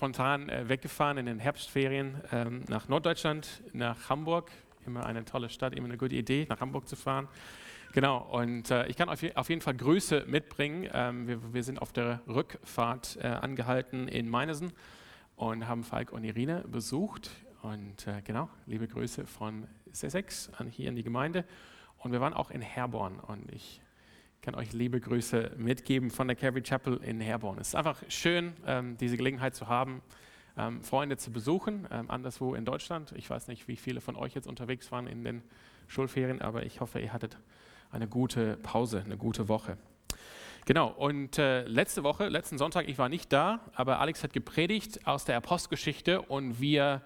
[0.00, 4.50] spontan äh, weggefahren in den Herbstferien ähm, nach Norddeutschland, nach Hamburg.
[4.86, 7.28] Immer eine tolle Stadt, immer eine gute Idee, nach Hamburg zu fahren.
[7.92, 10.88] Genau, und äh, ich kann auf, auf, jeden Fall Grüße mitbringen.
[10.94, 14.72] Ähm, wir, wir, sind auf der Rückfahrt äh, angehalten in Meinesen
[15.36, 17.30] und haben Falk und Irine besucht.
[17.60, 21.44] Und äh, genau, liebe Grüße von Sussex an hier in die Gemeinde.
[21.98, 23.82] Und wir waren auch in Herborn und ich
[24.42, 27.58] kann euch liebe Grüße mitgeben von der Calvary Chapel in Herborn.
[27.58, 30.00] Es ist einfach schön, ähm, diese Gelegenheit zu haben,
[30.56, 33.12] ähm, Freunde zu besuchen, ähm, anderswo in Deutschland.
[33.16, 35.42] Ich weiß nicht, wie viele von euch jetzt unterwegs waren in den
[35.88, 37.36] Schulferien, aber ich hoffe, ihr hattet
[37.90, 39.76] eine gute Pause, eine gute Woche.
[40.64, 45.06] Genau, und äh, letzte Woche, letzten Sonntag, ich war nicht da, aber Alex hat gepredigt
[45.06, 47.02] aus der Apostelgeschichte und wir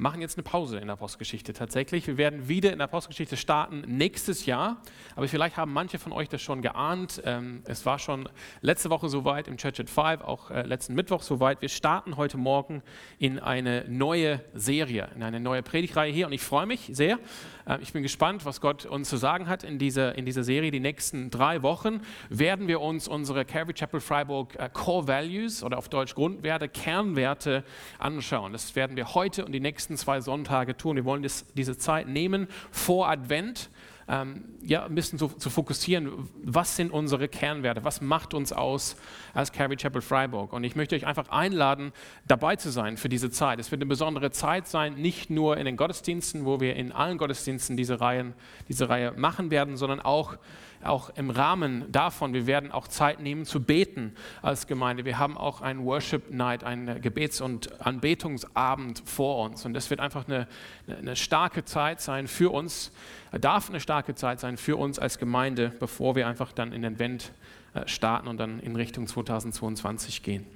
[0.00, 2.06] machen jetzt eine Pause in der Postgeschichte tatsächlich.
[2.06, 4.82] Wir werden wieder in der Postgeschichte starten nächstes Jahr.
[5.14, 7.20] Aber vielleicht haben manche von euch das schon geahnt.
[7.24, 8.28] Ähm, es war schon
[8.62, 11.60] letzte Woche soweit im Church at Five, auch äh, letzten Mittwoch soweit.
[11.60, 12.82] Wir starten heute Morgen
[13.18, 16.26] in eine neue Serie, in eine neue Predigreihe hier.
[16.26, 17.18] Und ich freue mich sehr.
[17.66, 20.70] Äh, ich bin gespannt, was Gott uns zu sagen hat in dieser, in dieser Serie.
[20.70, 25.78] Die nächsten drei Wochen werden wir uns unsere Calvary Chapel Freiburg äh, Core Values oder
[25.78, 27.64] auf Deutsch Grundwerte, Kernwerte
[27.98, 28.52] anschauen.
[28.52, 30.96] Das werden wir heute und die nächsten nächsten zwei Sonntage tun.
[30.96, 33.70] Wir wollen das, diese Zeit nehmen vor Advent,
[34.10, 38.96] ähm, ja, ein bisschen zu, zu, fokussieren, was sind unsere Kernwerte, was macht uns aus
[39.34, 40.52] als Calvary Chapel Freiburg.
[40.52, 41.92] Und ich möchte euch einfach einladen,
[42.26, 43.60] dabei zu sein für diese Zeit.
[43.60, 47.18] Es wird eine besondere Zeit sein, nicht nur in den Gottesdiensten, wo wir in allen
[47.18, 48.34] Gottesdiensten diese, Reihen,
[48.68, 50.36] diese Reihe machen werden, sondern auch
[50.82, 55.04] auch im Rahmen davon, wir werden auch Zeit nehmen zu beten als Gemeinde.
[55.04, 59.66] Wir haben auch einen Worship Night, einen Gebets- und Anbetungsabend vor uns.
[59.66, 60.48] Und das wird einfach eine,
[60.88, 62.92] eine starke Zeit sein für uns,
[63.38, 66.94] darf eine starke Zeit sein für uns als Gemeinde, bevor wir einfach dann in den
[66.94, 67.32] Advent
[67.74, 70.46] äh, starten und dann in Richtung 2022 gehen.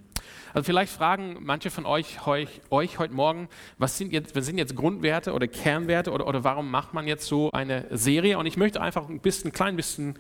[0.53, 4.57] Also vielleicht fragen manche von euch, euch, euch heute Morgen, was sind, jetzt, was sind
[4.57, 8.39] jetzt Grundwerte oder Kernwerte oder, oder warum macht man jetzt so eine Serie?
[8.39, 10.15] Und ich möchte einfach ein bisschen, klein bisschen,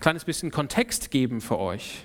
[0.00, 2.04] kleines bisschen Kontext geben für euch.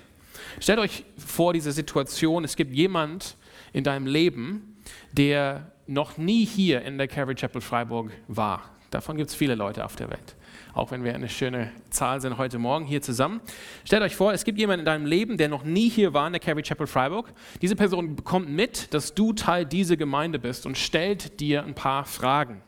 [0.60, 3.36] Stellt euch vor diese Situation, es gibt jemand
[3.72, 4.78] in deinem Leben,
[5.12, 8.75] der noch nie hier in der Calvary Chapel Freiburg war.
[8.90, 10.36] Davon gibt es viele Leute auf der Welt
[10.76, 13.40] auch wenn wir eine schöne Zahl sind heute Morgen hier zusammen.
[13.84, 16.34] Stellt euch vor, es gibt jemanden in deinem Leben, der noch nie hier war in
[16.34, 17.32] der Calvary Chapel Freiburg.
[17.62, 22.04] Diese Person bekommt mit, dass du Teil dieser Gemeinde bist und stellt dir ein paar
[22.04, 22.60] Fragen.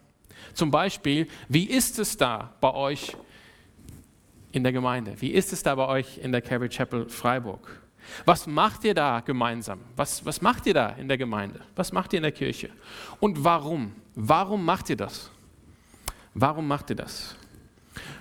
[0.54, 3.14] Zum Beispiel, wie ist es da bei euch
[4.52, 5.14] in der Gemeinde?
[5.20, 7.82] Wie ist es da bei euch in der Calvary Chapel Freiburg?
[8.24, 9.80] Was macht ihr da gemeinsam?
[9.96, 11.60] Was, was macht ihr da in der Gemeinde?
[11.76, 12.70] Was macht ihr in der Kirche?
[13.20, 13.92] Und warum?
[14.14, 15.30] Warum macht ihr das?
[16.40, 17.34] Warum macht ihr das?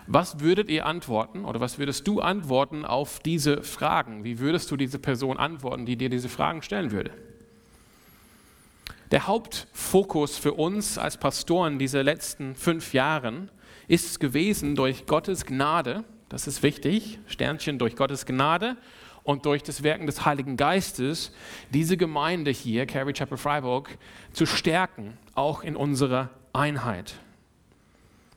[0.07, 4.23] Was würdet ihr antworten oder was würdest du antworten auf diese Fragen?
[4.23, 7.11] Wie würdest du diese Person antworten, die dir diese Fragen stellen würde?
[9.11, 13.51] Der Hauptfokus für uns als Pastoren diese letzten fünf Jahren
[13.88, 18.78] ist gewesen durch Gottes Gnade, das ist wichtig, Sternchen durch Gottes Gnade
[19.22, 21.31] und durch das Wirken des Heiligen Geistes,
[21.69, 23.95] diese Gemeinde hier, Calvary Chapel Freiburg,
[24.34, 27.13] zu stärken, auch in unserer Einheit.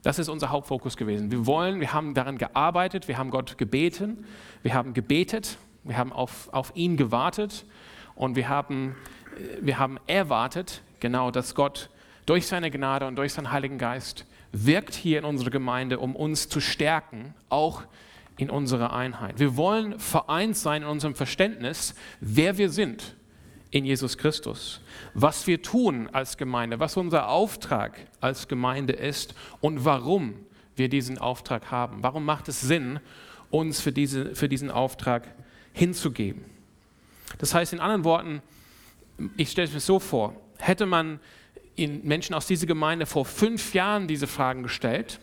[0.02, 1.30] Das ist unser Hauptfokus gewesen.
[1.30, 4.24] Wir wollen, wir haben daran gearbeitet, wir haben Gott gebeten,
[4.62, 7.66] wir haben gebetet, wir haben auf, auf ihn gewartet
[8.14, 8.96] und wir haben,
[9.36, 11.90] äh, wir haben erwartet, genau, dass Gott
[12.26, 16.48] durch seine Gnade und durch seinen Heiligen Geist wirkt hier in unserer Gemeinde, um uns
[16.48, 17.82] zu stärken, auch
[18.36, 19.38] in unserer Einheit.
[19.38, 23.16] Wir wollen vereint sein in unserem Verständnis, wer wir sind
[23.70, 24.80] in Jesus Christus.
[25.14, 30.34] Was wir tun als Gemeinde, was unser Auftrag als Gemeinde ist und warum
[30.76, 32.02] wir diesen Auftrag haben.
[32.02, 33.00] Warum macht es Sinn,
[33.50, 35.28] uns für, diese, für diesen Auftrag
[35.72, 36.44] hinzugeben?
[37.38, 38.42] Das heißt, in anderen Worten,
[39.36, 41.20] ich stelle es mir so vor, hätte man
[41.76, 45.20] in Menschen aus dieser Gemeinde vor fünf Jahren diese Fragen gestellt,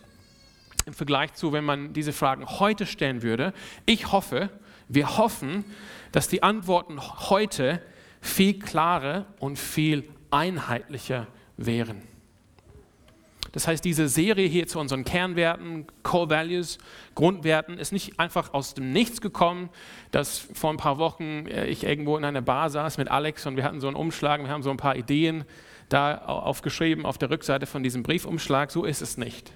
[0.85, 3.53] im Vergleich zu, wenn man diese Fragen heute stellen würde,
[3.85, 4.49] ich hoffe,
[4.87, 5.65] wir hoffen,
[6.13, 7.81] dass die Antworten heute
[8.21, 11.27] viel klarer und viel einheitlicher
[11.57, 12.01] wären.
[13.53, 16.77] Das heißt, diese Serie hier zu unseren Kernwerten, Core Values,
[17.15, 19.69] Grundwerten, ist nicht einfach aus dem Nichts gekommen,
[20.11, 23.55] dass vor ein paar Wochen äh, ich irgendwo in einer Bar saß mit Alex und
[23.55, 25.43] wir hatten so einen Umschlag, wir haben so ein paar Ideen
[25.89, 28.71] da aufgeschrieben auf der Rückseite von diesem Briefumschlag.
[28.71, 29.51] So ist es nicht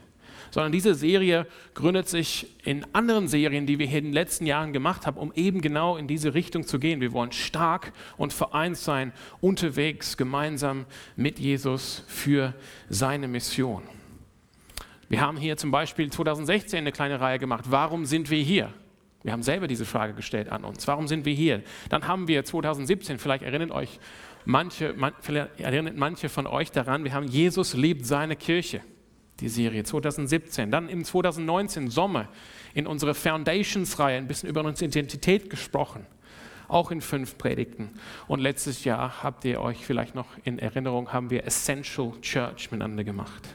[0.51, 4.73] sondern diese Serie gründet sich in anderen Serien, die wir hier in den letzten Jahren
[4.73, 7.01] gemacht haben, um eben genau in diese Richtung zu gehen.
[7.01, 12.53] Wir wollen stark und vereint sein, unterwegs gemeinsam mit Jesus für
[12.89, 13.81] seine Mission.
[15.09, 17.65] Wir haben hier zum Beispiel 2016 eine kleine Reihe gemacht.
[17.69, 18.71] Warum sind wir hier?
[19.23, 20.87] Wir haben selber diese Frage gestellt an uns.
[20.87, 21.63] Warum sind wir hier?
[21.89, 23.99] Dann haben wir 2017, vielleicht erinnert euch
[24.45, 28.81] manche, man, vielleicht erinnert manche von euch daran, wir haben Jesus liebt seine Kirche,
[29.41, 30.71] die Serie 2017.
[30.71, 32.29] Dann im 2019 Sommer
[32.73, 36.05] in unserer Foundations-Reihe ein bisschen über unsere Identität gesprochen,
[36.67, 37.89] auch in fünf Predigten.
[38.27, 43.03] Und letztes Jahr habt ihr euch vielleicht noch in Erinnerung, haben wir Essential Church miteinander
[43.03, 43.49] gemacht.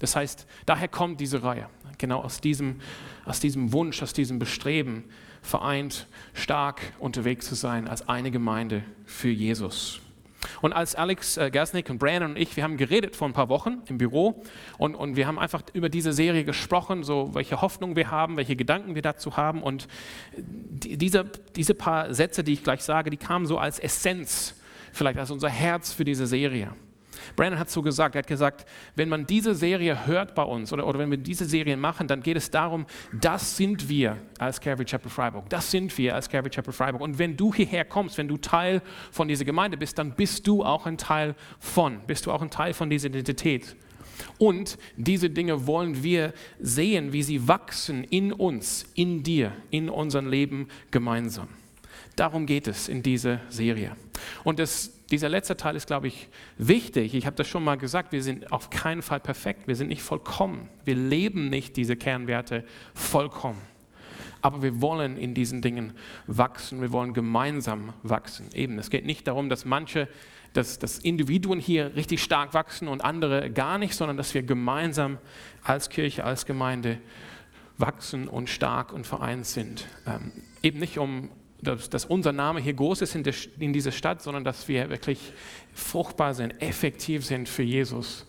[0.00, 1.68] Das heißt, daher kommt diese Reihe,
[1.98, 2.80] genau aus diesem,
[3.24, 5.04] aus diesem Wunsch, aus diesem Bestreben,
[5.40, 10.00] vereint, stark unterwegs zu sein als eine Gemeinde für Jesus.
[10.62, 13.48] Und als Alex äh, Gersnick und Brandon und ich, wir haben geredet vor ein paar
[13.48, 14.42] Wochen im Büro
[14.78, 18.56] und, und wir haben einfach über diese Serie gesprochen, so welche Hoffnung wir haben, welche
[18.56, 19.62] Gedanken wir dazu haben.
[19.62, 19.88] Und
[20.36, 21.24] die, diese,
[21.56, 24.54] diese paar Sätze, die ich gleich sage, die kamen so als Essenz,
[24.92, 26.70] vielleicht als unser Herz für diese Serie.
[27.36, 28.66] Brandon hat so gesagt, er hat gesagt,
[28.96, 32.22] wenn man diese Serie hört bei uns oder, oder wenn wir diese Serie machen, dann
[32.22, 35.48] geht es darum, das sind wir als Calvary Chapel Freiburg.
[35.48, 37.00] Das sind wir als Calvary Chapel Freiburg.
[37.00, 40.64] Und wenn du hierher kommst, wenn du Teil von dieser Gemeinde bist, dann bist du
[40.64, 43.76] auch ein Teil von, bist du auch ein Teil von dieser Identität.
[44.38, 50.28] Und diese Dinge wollen wir sehen, wie sie wachsen in uns, in dir, in unserem
[50.28, 51.48] Leben gemeinsam.
[52.16, 53.96] Darum geht es in dieser Serie.
[54.44, 57.14] Und das dieser letzte Teil ist, glaube ich, wichtig.
[57.14, 60.02] Ich habe das schon mal gesagt, wir sind auf keinen Fall perfekt, wir sind nicht
[60.02, 60.68] vollkommen.
[60.84, 62.64] Wir leben nicht diese Kernwerte
[62.94, 63.60] vollkommen.
[64.40, 65.92] Aber wir wollen in diesen Dingen
[66.26, 68.48] wachsen, wir wollen gemeinsam wachsen.
[68.52, 70.08] Eben, es geht nicht darum, dass manche,
[70.52, 75.18] dass, dass Individuen hier richtig stark wachsen und andere gar nicht, sondern dass wir gemeinsam
[75.62, 76.98] als Kirche, als Gemeinde
[77.78, 79.86] wachsen und stark und vereint sind.
[80.06, 80.32] Ähm,
[80.62, 81.30] eben nicht um
[81.64, 84.88] dass, dass unser Name hier groß ist in, der, in dieser Stadt, sondern dass wir
[84.90, 85.18] wirklich
[85.72, 88.26] fruchtbar sind, effektiv sind für Jesus,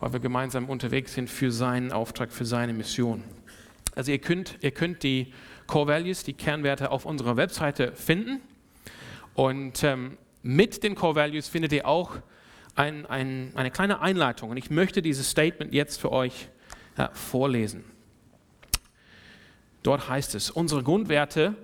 [0.00, 3.24] weil wir gemeinsam unterwegs sind für seinen Auftrag, für seine Mission.
[3.94, 5.32] Also ihr könnt, ihr könnt die
[5.66, 8.40] Core Values, die Kernwerte auf unserer Webseite finden.
[9.34, 12.16] Und ähm, mit den Core Values findet ihr auch
[12.74, 14.50] ein, ein, eine kleine Einleitung.
[14.50, 16.48] Und ich möchte dieses Statement jetzt für euch
[16.98, 17.84] ja, vorlesen.
[19.82, 21.54] Dort heißt es, unsere Grundwerte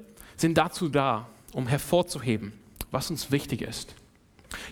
[0.41, 2.53] sind dazu da, um hervorzuheben,
[2.91, 3.95] was uns wichtig ist.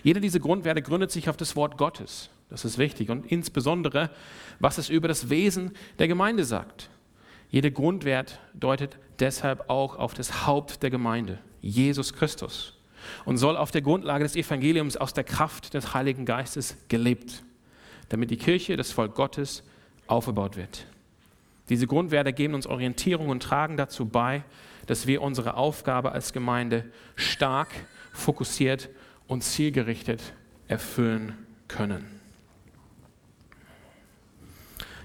[0.03, 2.29] Jeder dieser Grundwerte gründet sich auf das Wort Gottes.
[2.49, 3.09] Das ist wichtig.
[3.09, 4.09] Und insbesondere,
[4.59, 6.89] was es über das Wesen der Gemeinde sagt.
[7.51, 12.75] Jeder Grundwert deutet deshalb auch auf das Haupt der Gemeinde, Jesus Christus,
[13.25, 17.43] und soll auf der Grundlage des Evangeliums aus der Kraft des Heiligen Geistes gelebt,
[18.09, 19.63] damit die Kirche, das Volk Gottes,
[20.07, 20.85] aufgebaut wird.
[21.69, 24.43] Diese Grundwerte geben uns Orientierung und tragen dazu bei,
[24.89, 26.83] dass wir unsere Aufgabe als Gemeinde
[27.15, 27.69] stark,
[28.11, 28.89] fokussiert
[29.27, 30.33] und zielgerichtet
[30.67, 31.37] erfüllen
[31.67, 32.07] können.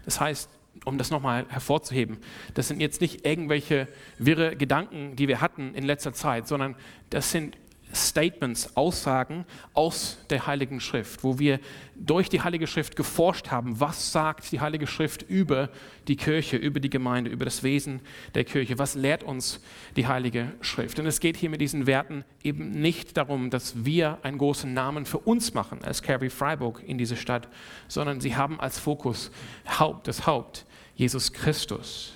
[0.07, 0.49] Das heißt,
[0.87, 2.17] um das nochmal hervorzuheben,
[2.55, 3.87] das sind jetzt nicht irgendwelche
[4.17, 6.77] wirre Gedanken, die wir hatten in letzter Zeit, sondern
[7.11, 7.59] das sind
[7.95, 11.61] Statements, Aussagen aus der Heiligen Schrift, wo wir
[11.95, 15.71] durch die Heilige Schrift geforscht haben, was sagt die Heilige Schrift über
[16.09, 18.01] die Kirche, über die Gemeinde, über das Wesen
[18.35, 19.61] der Kirche, was lehrt uns
[19.97, 20.99] die Heilige Schrift.
[20.99, 25.07] Und es geht hier mit diesen Werten eben nicht darum, dass wir einen großen Namen
[25.07, 27.49] für uns machen als Calvary Freiburg in diese Stadt,
[27.89, 29.31] sondern sie haben als Fokus
[29.79, 32.15] Haupt, das Haupt, Jesus Christus.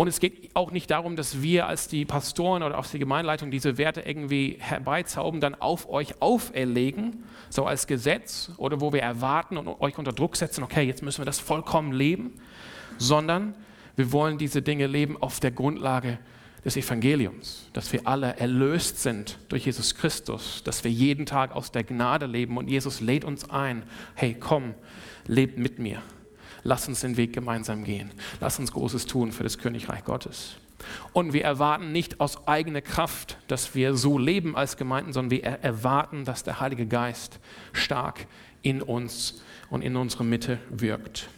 [0.00, 3.50] Und es geht auch nicht darum, dass wir als die Pastoren oder auch die Gemeinleitung
[3.50, 9.58] diese Werte irgendwie herbeizaubern, dann auf euch auferlegen, so als Gesetz oder wo wir erwarten
[9.58, 12.32] und euch unter Druck setzen, okay, jetzt müssen wir das vollkommen leben,
[12.96, 13.54] sondern
[13.94, 16.18] wir wollen diese Dinge leben auf der Grundlage
[16.64, 21.72] des Evangeliums, dass wir alle erlöst sind durch Jesus Christus, dass wir jeden Tag aus
[21.72, 23.82] der Gnade leben und Jesus lädt uns ein,
[24.14, 24.72] hey, komm,
[25.26, 26.00] lebt mit mir.
[26.62, 28.10] Lass uns den Weg gemeinsam gehen.
[28.40, 30.56] Lass uns Großes tun für das Königreich Gottes.
[31.12, 35.44] Und wir erwarten nicht aus eigener Kraft, dass wir so leben als Gemeinden, sondern wir
[35.44, 37.38] erwarten, dass der Heilige Geist
[37.72, 38.26] stark
[38.62, 41.28] in uns und in unserer Mitte wirkt.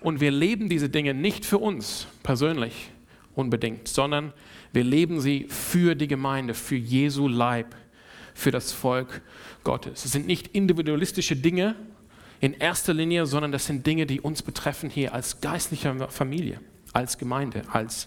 [0.00, 2.90] Und wir leben diese Dinge nicht für uns persönlich
[3.34, 4.32] unbedingt, sondern
[4.72, 7.74] wir leben sie für die Gemeinde, für Jesu Leib,
[8.34, 9.22] für das Volk
[9.62, 10.04] Gottes.
[10.04, 11.76] Es sind nicht individualistische Dinge,
[12.44, 16.60] in erster Linie, sondern das sind Dinge, die uns betreffen hier als geistliche Familie,
[16.92, 18.06] als Gemeinde, als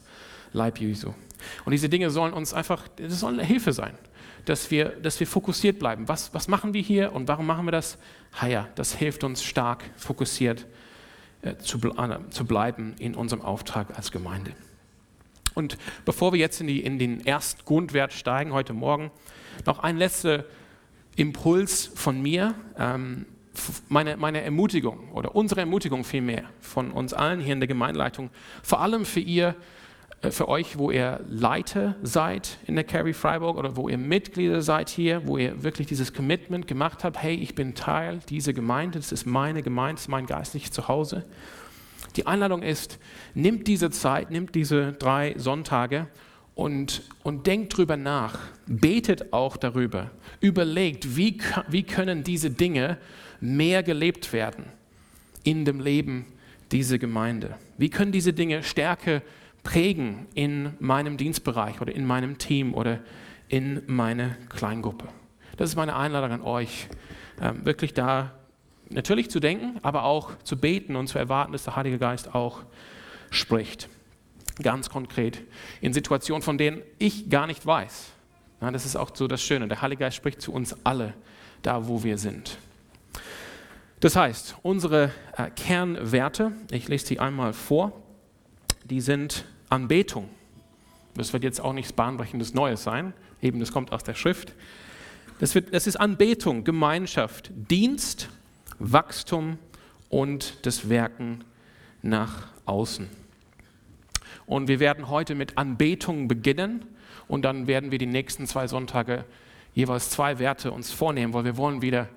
[0.53, 1.11] Leib Jesu.
[1.65, 3.97] Und diese Dinge sollen uns einfach, das soll eine Hilfe sein,
[4.45, 6.07] dass wir, dass wir fokussiert bleiben.
[6.07, 7.97] Was, was machen wir hier und warum machen wir das?
[8.39, 10.67] Ha ja, das hilft uns stark fokussiert
[11.41, 14.51] äh, zu, äh, zu bleiben in unserem Auftrag als Gemeinde.
[15.55, 19.09] Und bevor wir jetzt in, die, in den ersten Grundwert steigen heute Morgen,
[19.65, 20.45] noch ein letzter
[21.15, 22.53] Impuls von mir.
[22.77, 23.25] Ähm,
[23.89, 28.29] meine, meine Ermutigung oder unsere Ermutigung vielmehr von uns allen hier in der Gemeinleitung,
[28.63, 29.55] vor allem für ihr
[30.21, 34.61] äh, für euch, wo ihr Leiter seid in der Carry Freiburg oder wo ihr Mitglieder
[34.61, 38.99] seid hier, wo ihr wirklich dieses Commitment gemacht habt, hey, ich bin Teil dieser Gemeinde,
[38.99, 41.25] das ist meine Gemeinde, das ist mein geistliches Zuhause.
[42.15, 42.99] Die Einladung ist,
[43.35, 46.07] nimmt diese Zeit, nimmt diese drei Sonntage
[46.55, 50.09] und, und denkt drüber nach, betet auch darüber,
[50.39, 51.37] überlegt, wie,
[51.67, 52.97] wie können diese Dinge
[53.39, 54.65] mehr gelebt werden
[55.43, 56.25] in dem Leben
[56.71, 57.55] dieser Gemeinde.
[57.77, 59.21] Wie können diese Dinge stärker
[59.67, 62.99] prägen in meinem Dienstbereich oder in meinem Team oder
[63.49, 65.09] in meine Kleingruppe.
[65.57, 66.87] Das ist meine Einladung an euch,
[67.41, 68.31] ähm, wirklich da
[68.89, 72.61] natürlich zu denken, aber auch zu beten und zu erwarten, dass der Heilige Geist auch
[73.29, 73.89] spricht.
[74.63, 75.43] Ganz konkret
[75.81, 78.11] in Situationen, von denen ich gar nicht weiß.
[78.59, 79.67] Das ist auch so das Schöne.
[79.67, 81.13] Der Heilige Geist spricht zu uns alle,
[81.61, 82.57] da wo wir sind.
[83.99, 87.93] Das heißt, unsere äh, Kernwerte, ich lese die einmal vor,
[88.83, 90.29] die sind Anbetung.
[91.15, 94.53] Das wird jetzt auch nichts bahnbrechendes Neues sein, eben das kommt aus der Schrift.
[95.39, 98.29] Das, wird, das ist Anbetung, Gemeinschaft, Dienst,
[98.77, 99.57] Wachstum
[100.09, 101.43] und das Werken
[102.03, 103.09] nach außen.
[104.45, 106.85] Und wir werden heute mit Anbetung beginnen
[107.27, 109.25] und dann werden wir die nächsten zwei Sonntage
[109.73, 112.07] jeweils zwei Werte uns vornehmen, weil wir wollen wieder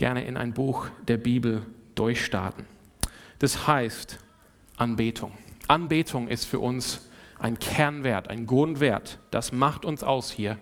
[0.00, 1.60] gerne in ein Buch der Bibel
[1.94, 2.64] durchstarten.
[3.38, 4.18] Das heißt
[4.78, 5.32] Anbetung.
[5.68, 9.18] Anbetung ist für uns ein Kernwert, ein Grundwert.
[9.30, 10.56] Das macht uns aus hier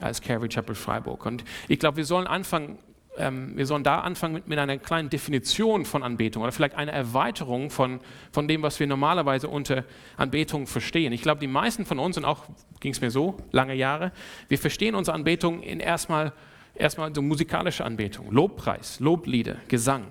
[0.00, 1.24] als Calvary Chapel Freiburg.
[1.24, 2.76] Und ich glaube, wir sollen anfangen,
[3.16, 6.92] ähm, wir sollen da anfangen mit, mit, einer kleinen Definition von Anbetung oder vielleicht einer
[6.92, 8.00] Erweiterung von,
[8.32, 9.84] von dem, was wir normalerweise unter
[10.18, 11.14] Anbetung verstehen.
[11.14, 12.44] Ich glaube, die meisten von uns, und auch
[12.80, 14.12] ging es mir so, lange Jahre,
[14.48, 16.34] wir verstehen unsere Anbetung in erstmal,
[16.74, 20.06] erstmal so musikalische Anbetung, Lobpreis, Loblieder, Gesang.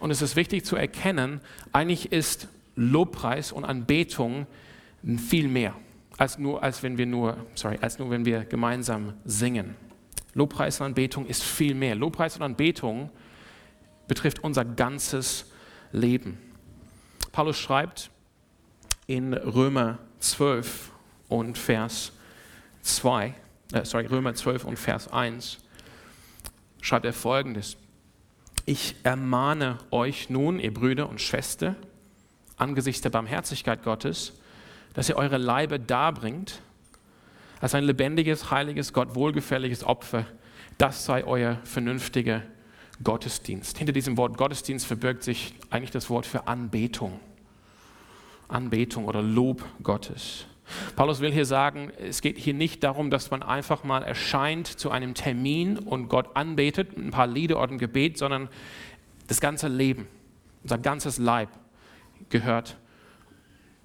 [0.00, 1.40] Und es ist wichtig zu erkennen,
[1.72, 4.46] eigentlich ist Lobpreis und Anbetung
[5.18, 5.74] viel mehr,
[6.18, 9.76] als nur, als wenn wir nur, sorry, als nur wenn wir gemeinsam singen.
[10.34, 11.94] Lobpreis und Anbetung ist viel mehr.
[11.94, 13.10] Lobpreis und Anbetung
[14.06, 15.50] betrifft unser ganzes
[15.92, 16.38] Leben.
[17.32, 18.10] Paulus schreibt
[19.06, 20.92] in Römer 12
[21.28, 22.12] und Vers
[22.82, 23.34] 2,
[23.72, 25.58] äh, sorry, Römer 12 und Vers 1,
[26.80, 27.76] schreibt er folgendes.
[28.66, 31.76] Ich ermahne euch nun, ihr Brüder und Schwestern,
[32.56, 34.34] angesichts der Barmherzigkeit Gottes,
[34.94, 36.60] dass ihr eure Leibe darbringt
[37.60, 40.26] als ein lebendiges, heiliges, Gott wohlgefälliges Opfer.
[40.78, 42.42] Das sei euer vernünftiger
[43.02, 43.78] Gottesdienst.
[43.78, 47.20] Hinter diesem Wort Gottesdienst verbirgt sich eigentlich das Wort für Anbetung.
[48.48, 50.46] Anbetung oder Lob Gottes.
[50.96, 54.90] Paulus will hier sagen, es geht hier nicht darum, dass man einfach mal erscheint zu
[54.90, 58.48] einem Termin und Gott anbetet, ein paar Lieder oder ein Gebet, sondern
[59.26, 60.08] das ganze Leben,
[60.62, 61.48] unser ganzes Leib
[62.28, 62.76] gehört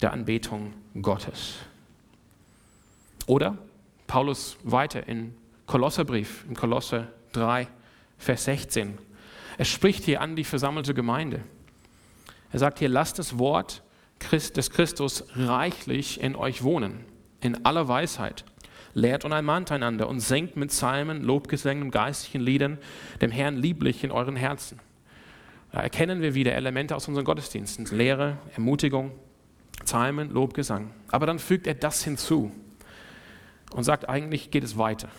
[0.01, 1.55] der Anbetung Gottes.
[3.27, 3.57] Oder
[4.07, 7.67] Paulus weiter in Kolosserbrief, in Kolosser 3,
[8.17, 8.97] Vers 16.
[9.57, 11.41] Er spricht hier an die versammelte Gemeinde.
[12.51, 13.83] Er sagt hier, lasst das Wort
[14.29, 17.05] des Christus reichlich in euch wohnen,
[17.41, 18.45] in aller Weisheit.
[18.93, 22.77] Lehrt und ermahnt einander und senkt mit Psalmen, Lobgesängen und geistlichen Liedern
[23.21, 24.79] dem Herrn lieblich in euren Herzen.
[25.71, 29.11] Da erkennen wir wieder Elemente aus unseren Gottesdiensten, Lehre, Ermutigung,
[29.83, 30.91] Psalmen, Lobgesang.
[31.09, 32.51] Aber dann fügt er das hinzu
[33.73, 35.09] und sagt, eigentlich geht es weiter.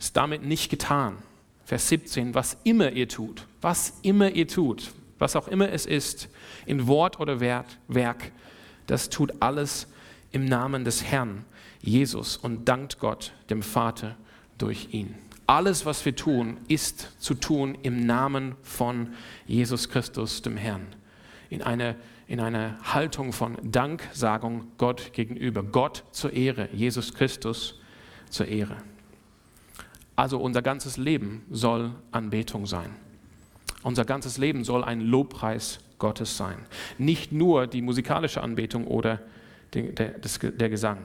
[0.00, 1.18] Ist damit nicht getan.
[1.64, 4.90] Vers 17, was immer ihr tut, was immer ihr tut,
[5.20, 6.28] was auch immer es ist,
[6.66, 8.32] in Wort oder Werk,
[8.86, 9.86] das tut alles
[10.32, 11.44] im Namen des Herrn,
[11.80, 14.16] Jesus, und dankt Gott, dem Vater,
[14.58, 15.14] durch ihn.
[15.46, 19.14] Alles, was wir tun, ist zu tun im Namen von
[19.46, 20.86] Jesus Christus, dem Herrn.
[21.48, 21.94] In einer
[22.30, 25.64] in einer Haltung von Danksagung Gott gegenüber.
[25.64, 27.80] Gott zur Ehre, Jesus Christus
[28.28, 28.76] zur Ehre.
[30.14, 32.94] Also unser ganzes Leben soll Anbetung sein.
[33.82, 36.58] Unser ganzes Leben soll ein Lobpreis Gottes sein.
[36.98, 39.20] Nicht nur die musikalische Anbetung oder
[39.74, 40.98] der, der, der Gesang.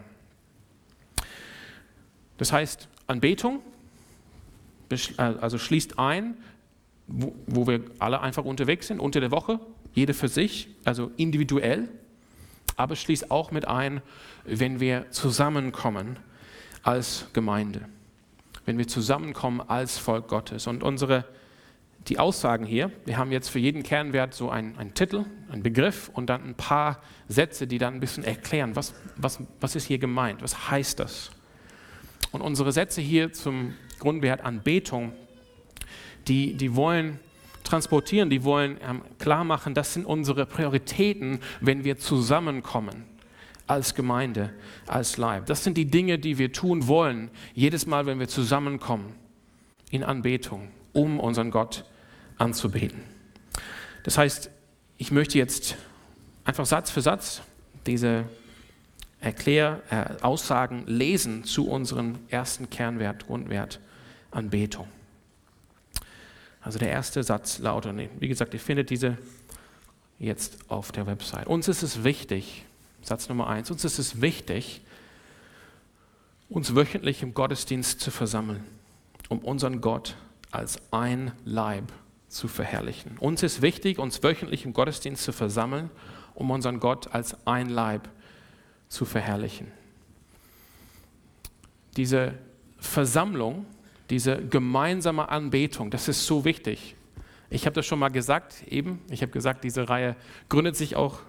[2.37, 3.61] Das heißt, Anbetung
[5.17, 6.35] also schließt ein,
[7.07, 9.59] wo, wo wir alle einfach unterwegs sind, unter der Woche,
[9.93, 11.87] jede für sich, also individuell,
[12.75, 14.01] aber schließt auch mit ein,
[14.43, 16.17] wenn wir zusammenkommen
[16.83, 17.87] als Gemeinde,
[18.65, 20.67] wenn wir zusammenkommen als Volk Gottes.
[20.67, 21.25] Und unsere,
[22.07, 26.09] die Aussagen hier, wir haben jetzt für jeden Kernwert so einen, einen Titel, einen Begriff
[26.13, 29.97] und dann ein paar Sätze, die dann ein bisschen erklären, was, was, was ist hier
[29.97, 31.31] gemeint, was heißt das.
[32.31, 35.13] Und unsere Sätze hier zum Grundwert Anbetung,
[36.27, 37.19] die, die wollen
[37.63, 43.05] transportieren, die wollen ähm, klar machen, das sind unsere Prioritäten, wenn wir zusammenkommen
[43.65, 44.53] als Gemeinde,
[44.85, 45.47] als Leib.
[45.47, 49.15] Das sind die Dinge, die wir tun wollen, jedes Mal, wenn wir zusammenkommen
[49.89, 51.83] in Anbetung, um unseren Gott
[52.37, 53.01] anzubeten.
[54.03, 54.49] Das heißt,
[54.97, 55.75] ich möchte jetzt
[56.43, 57.41] einfach Satz für Satz
[57.85, 58.25] diese
[59.19, 63.79] Erkläraussagen äh, lesen zu unserem ersten Kernwert, Grundwert,
[64.31, 64.87] Anbetung.
[66.61, 69.17] Also der erste Satz lautet, wie gesagt, ihr findet diese
[70.19, 71.47] jetzt auf der Website.
[71.47, 72.65] Uns ist es wichtig,
[73.01, 74.81] Satz Nummer eins, uns ist es wichtig,
[76.49, 78.63] uns wöchentlich im Gottesdienst zu versammeln,
[79.29, 80.15] um unseren Gott
[80.51, 81.91] als ein Leib
[82.27, 83.17] zu verherrlichen.
[83.19, 85.89] Uns ist wichtig, uns wöchentlich im Gottesdienst zu versammeln,
[86.33, 88.09] um unseren Gott als ein Leib
[88.89, 89.71] zu verherrlichen.
[91.97, 92.33] Diese
[92.77, 93.65] Versammlung,
[94.09, 96.95] diese gemeinsame Anbetung, das ist so wichtig.
[97.49, 99.01] Ich habe das schon mal gesagt, eben.
[99.09, 100.15] Ich habe gesagt, diese Reihe
[100.49, 101.19] gründet sich auch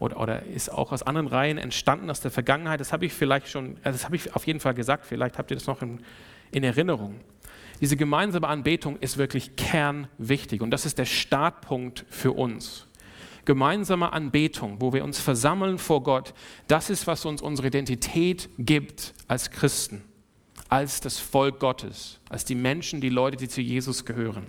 [0.00, 2.80] oder, oder, ist auch aus anderen Reihen entstanden aus der Vergangenheit.
[2.80, 5.04] Das habe ich vielleicht schon, also das habe ich auf jeden Fall gesagt.
[5.04, 6.00] Vielleicht habt ihr das noch in,
[6.50, 7.20] in Erinnerung.
[7.80, 12.86] Diese gemeinsame Anbetung ist wirklich kernwichtig und das ist der Startpunkt für uns.
[13.46, 16.34] Gemeinsame Anbetung, wo wir uns versammeln vor Gott,
[16.68, 20.02] das ist, was uns unsere Identität gibt als Christen,
[20.68, 24.46] als das Volk Gottes, als die Menschen, die Leute, die zu Jesus gehören.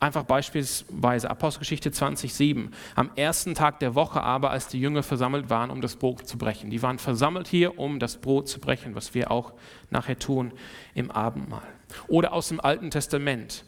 [0.00, 2.68] Einfach beispielsweise Apostelgeschichte 20,7.
[2.94, 6.36] Am ersten Tag der Woche aber, als die Jünger versammelt waren, um das Brot zu
[6.36, 6.70] brechen.
[6.70, 9.54] Die waren versammelt hier, um das Brot zu brechen, was wir auch
[9.90, 10.52] nachher tun
[10.94, 11.75] im Abendmahl.
[12.08, 13.64] Oder aus dem Alten Testament.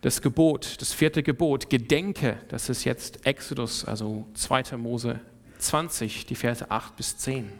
[0.00, 4.76] Das Gebot, das vierte Gebot, Gedenke, das ist jetzt Exodus, also 2.
[4.78, 5.20] Mose
[5.58, 7.52] 20, die Verse 8 bis 10.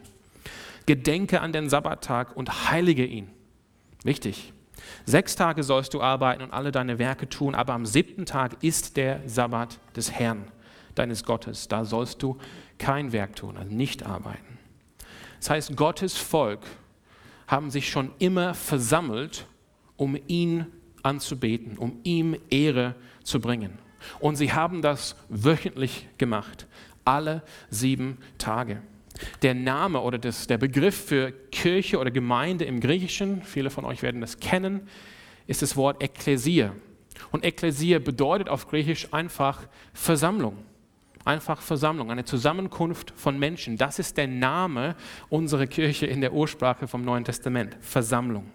[0.87, 3.29] Gedenke an den Sabbattag und heilige ihn.
[4.03, 4.53] Wichtig.
[5.05, 8.97] Sechs Tage sollst du arbeiten und alle deine Werke tun, aber am siebten Tag ist
[8.97, 10.45] der Sabbat des Herrn,
[10.95, 11.67] deines Gottes.
[11.67, 12.37] Da sollst du
[12.79, 14.57] kein Werk tun, also nicht arbeiten.
[15.39, 16.61] Das heißt, Gottes Volk
[17.47, 19.45] haben sich schon immer versammelt,
[19.97, 20.65] um ihn
[21.03, 23.77] anzubeten, um ihm Ehre zu bringen.
[24.19, 26.67] Und sie haben das wöchentlich gemacht,
[27.05, 28.81] alle sieben Tage.
[29.41, 34.01] Der Name oder das, der Begriff für Kirche oder Gemeinde im Griechischen, viele von euch
[34.01, 34.87] werden das kennen,
[35.47, 36.73] ist das Wort Ekklesia.
[37.31, 40.57] Und Ekklesia bedeutet auf Griechisch einfach Versammlung.
[41.23, 43.77] Einfach Versammlung, eine Zusammenkunft von Menschen.
[43.77, 44.95] Das ist der Name
[45.29, 47.77] unserer Kirche in der Ursprache vom Neuen Testament.
[47.79, 48.49] Versammlung.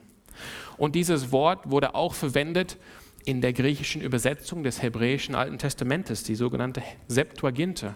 [0.76, 2.76] Und dieses Wort wurde auch verwendet
[3.24, 7.94] in der griechischen Übersetzung des hebräischen Alten Testamentes, die sogenannte Septuaginte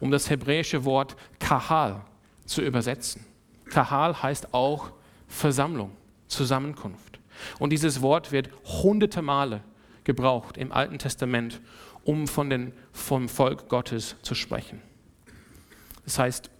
[0.00, 2.02] um das hebräische Wort Kahal
[2.44, 3.24] zu übersetzen.
[3.66, 4.90] Kahal heißt auch
[5.28, 5.92] Versammlung,
[6.28, 7.20] Zusammenkunft.
[7.58, 9.62] Und dieses Wort wird hunderte Male
[10.04, 11.60] gebraucht im Alten Testament,
[12.04, 14.82] um von den, vom Volk Gottes zu sprechen.
[16.04, 16.50] Das heißt,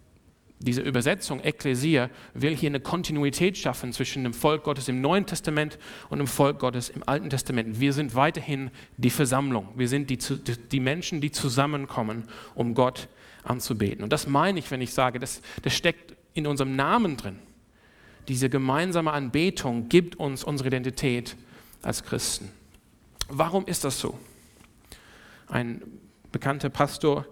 [0.64, 5.79] diese Übersetzung Ekklesia will hier eine Kontinuität schaffen zwischen dem Volk Gottes im Neuen Testament
[6.09, 7.81] und dem Volk Gottes im Alten Testament.
[7.81, 9.68] Wir sind weiterhin die Versammlung.
[9.77, 13.09] Wir sind die, die Menschen, die zusammenkommen, um Gott
[13.44, 14.05] anzubeten.
[14.05, 17.38] Und das meine ich, wenn ich sage, das, das steckt in unserem Namen drin.
[18.29, 21.37] Diese gemeinsame Anbetung gibt uns unsere Identität
[21.83, 22.51] als Christen.
[23.29, 24.18] Warum ist das so?
[25.48, 25.83] Ein
[26.31, 27.27] bekannter Pastor,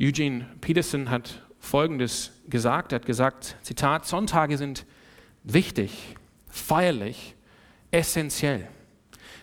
[0.00, 2.92] Eugene Peterson, hat Folgendes gesagt.
[2.92, 4.86] Er hat gesagt, Zitat, Sonntage sind
[5.44, 6.16] wichtig,
[6.48, 7.36] feierlich,
[7.90, 8.66] essentiell.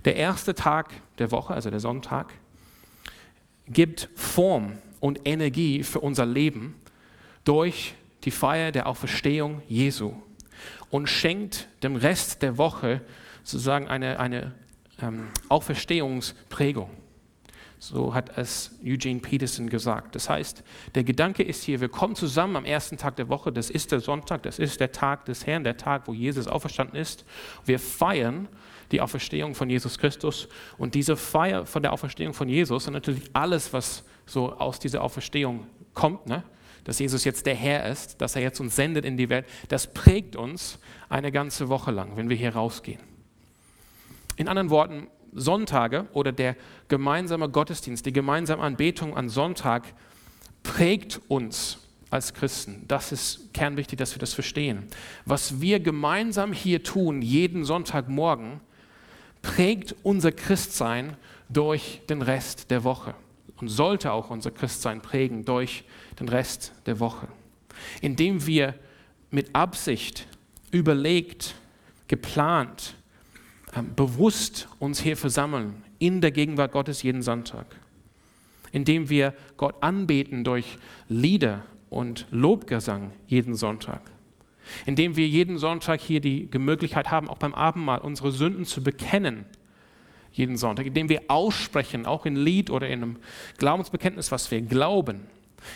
[0.04, 2.34] Der erste Tag der Woche, also der Sonntag,
[3.68, 6.76] gibt Form und Energie für unser Leben
[7.44, 10.14] durch die Feier der Auferstehung Jesu
[10.90, 13.02] und schenkt dem Rest der Woche
[13.44, 14.54] sozusagen eine, eine
[15.02, 16.90] ähm, Auferstehungsprägung.
[17.80, 20.16] So hat es Eugene Peterson gesagt.
[20.16, 20.64] Das heißt,
[20.96, 24.00] der Gedanke ist hier, wir kommen zusammen am ersten Tag der Woche, das ist der
[24.00, 27.24] Sonntag, das ist der Tag des Herrn, der Tag, wo Jesus auferstanden ist.
[27.66, 28.48] Wir feiern
[28.92, 33.30] die Auferstehung von Jesus Christus und diese Feier von der Auferstehung von Jesus und natürlich
[33.34, 36.44] alles, was so aus dieser Auferstehung kommt, ne?
[36.84, 39.94] dass Jesus jetzt der Herr ist, dass er jetzt uns sendet in die Welt, das
[39.94, 43.02] prägt uns eine ganze Woche lang, wenn wir hier rausgehen.
[44.38, 45.08] In anderen Worten,
[45.40, 46.56] Sonntage oder der
[46.88, 49.94] gemeinsame Gottesdienst, die gemeinsame Anbetung an Sonntag
[50.64, 52.86] prägt uns als Christen.
[52.88, 54.88] Das ist kernwichtig, dass wir das verstehen.
[55.26, 58.62] Was wir gemeinsam hier tun, jeden Sonntagmorgen,
[59.42, 61.16] prägt unser Christsein
[61.50, 63.14] durch den Rest der Woche
[63.58, 65.84] und sollte auch unser Christsein prägen durch
[66.20, 67.28] den Rest der Woche.
[68.02, 68.76] Indem wir
[69.30, 70.28] mit Absicht,
[70.72, 71.56] überlegt,
[72.08, 72.96] geplant,
[73.96, 77.66] bewusst uns hier versammeln in der Gegenwart Gottes jeden Sonntag.
[78.72, 80.78] Indem wir Gott anbeten durch
[81.08, 84.02] Lieder und Lobgesang jeden Sonntag.
[84.86, 89.46] Indem wir jeden Sonntag hier die Möglichkeit haben, auch beim Abendmahl unsere Sünden zu bekennen.
[90.34, 90.86] Jeden Sonntag.
[90.86, 93.16] Indem wir aussprechen, auch in Lied oder in einem
[93.58, 95.22] Glaubensbekenntnis, was wir glauben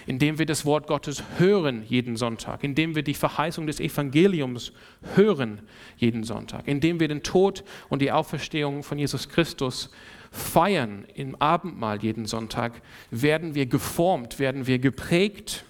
[0.05, 4.71] indem wir das Wort Gottes hören jeden Sonntag, indem wir die Verheißung des Evangeliums
[5.15, 5.61] hören
[5.97, 9.89] jeden Sonntag, indem wir den Tod und die Auferstehung von Jesus Christus
[10.31, 15.65] feiern im Abendmahl jeden Sonntag, werden wir geformt, werden wir geprägt,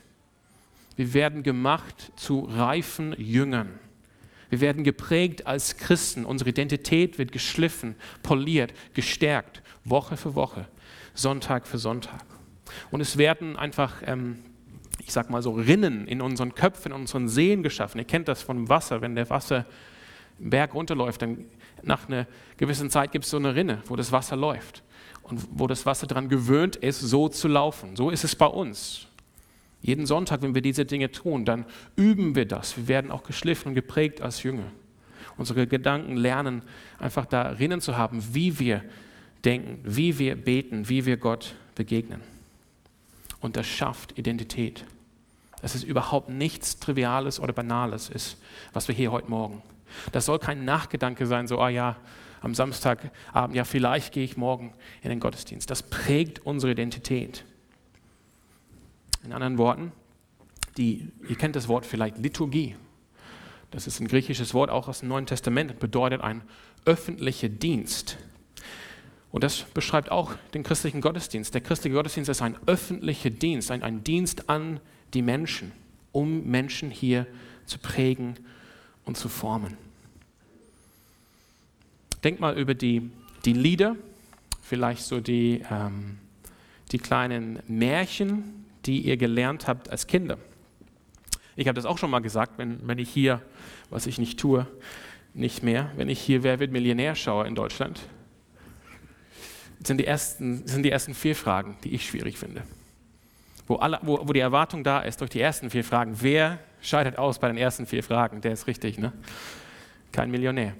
[0.95, 3.79] wir werden gemacht zu reifen Jüngern.
[4.51, 10.67] Wir werden geprägt als Christen, unsere Identität wird geschliffen, poliert, gestärkt, Woche für Woche,
[11.13, 12.25] Sonntag für Sonntag.
[12.91, 14.39] Und es werden einfach, ähm,
[14.99, 17.99] ich sag mal so, Rinnen in unseren Köpfen, in unseren Seen geschaffen.
[17.99, 19.65] Ihr kennt das vom Wasser, wenn der Wasser
[20.39, 21.45] im Berg runterläuft, dann
[21.83, 24.83] nach einer gewissen Zeit gibt es so eine Rinne, wo das Wasser läuft
[25.23, 27.95] und wo das Wasser daran gewöhnt ist, so zu laufen.
[27.95, 29.07] So ist es bei uns.
[29.81, 32.77] Jeden Sonntag, wenn wir diese Dinge tun, dann üben wir das.
[32.77, 34.71] Wir werden auch geschliffen und geprägt als Jünger.
[35.37, 36.61] Unsere Gedanken lernen,
[36.99, 38.83] einfach darin zu haben, wie wir
[39.43, 42.21] denken, wie wir beten, wie wir Gott begegnen
[43.41, 44.85] und das schafft Identität.
[45.61, 48.37] Dass es überhaupt nichts Triviales oder Banales ist,
[48.73, 49.61] was wir hier heute Morgen.
[50.11, 51.97] Das soll kein Nachgedanke sein, so, ah ja,
[52.41, 54.73] am Samstagabend, ja, vielleicht gehe ich morgen
[55.03, 55.69] in den Gottesdienst.
[55.69, 57.43] Das prägt unsere Identität.
[59.23, 59.91] In anderen Worten,
[60.77, 62.75] die, ihr kennt das Wort vielleicht Liturgie.
[63.69, 66.41] Das ist ein griechisches Wort auch aus dem Neuen Testament und bedeutet ein
[66.85, 68.17] öffentlicher Dienst.
[69.31, 71.53] Und das beschreibt auch den christlichen Gottesdienst.
[71.53, 74.79] Der christliche Gottesdienst ist ein öffentlicher Dienst, ein, ein Dienst an
[75.13, 75.71] die Menschen,
[76.11, 77.25] um Menschen hier
[77.65, 78.35] zu prägen
[79.05, 79.77] und zu formen.
[82.23, 83.09] Denk mal über die,
[83.45, 83.95] die Lieder,
[84.61, 86.17] vielleicht so die, ähm,
[86.91, 90.37] die kleinen Märchen, die ihr gelernt habt als Kinder.
[91.55, 93.41] Ich habe das auch schon mal gesagt, wenn, wenn ich hier,
[93.89, 94.67] was ich nicht tue,
[95.33, 98.01] nicht mehr, wenn ich hier Wer wird Millionär schaue in Deutschland,
[99.85, 102.63] sind die ersten, sind die ersten vier Fragen, die ich schwierig finde.
[103.67, 107.17] Wo, alle, wo, wo die Erwartung da ist durch die ersten vier Fragen, wer scheidet
[107.17, 108.41] aus bei den ersten vier Fragen?
[108.41, 109.13] Der ist richtig, ne?
[110.11, 110.73] Kein Millionär.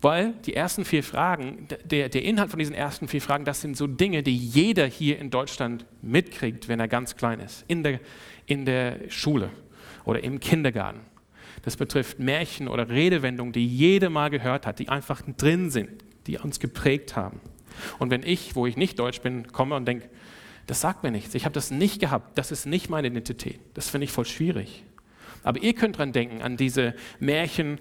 [0.00, 3.76] Weil die ersten vier Fragen, der, der Inhalt von diesen ersten vier Fragen, das sind
[3.76, 8.00] so Dinge, die jeder hier in Deutschland mitkriegt, wenn er ganz klein ist, in der,
[8.46, 9.50] in der Schule
[10.04, 11.00] oder im Kindergarten.
[11.62, 15.90] Das betrifft Märchen oder Redewendungen, die jeder mal gehört hat, die einfach drin sind,
[16.28, 17.40] die uns geprägt haben.
[17.98, 20.08] Und wenn ich, wo ich nicht deutsch bin, komme und denke,
[20.66, 23.88] das sagt mir nichts, ich habe das nicht gehabt, das ist nicht meine Identität, das
[23.88, 24.84] finde ich voll schwierig.
[25.42, 27.80] Aber ihr könnt dran denken, an diese Märchen,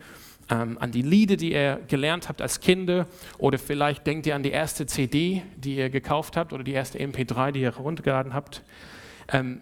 [0.50, 3.08] ähm, an die Lieder, die ihr gelernt habt als Kinder,
[3.38, 7.00] oder vielleicht denkt ihr an die erste CD, die ihr gekauft habt, oder die erste
[7.00, 8.64] MP3, die ihr heruntergeladen habt.
[9.28, 9.62] Ähm,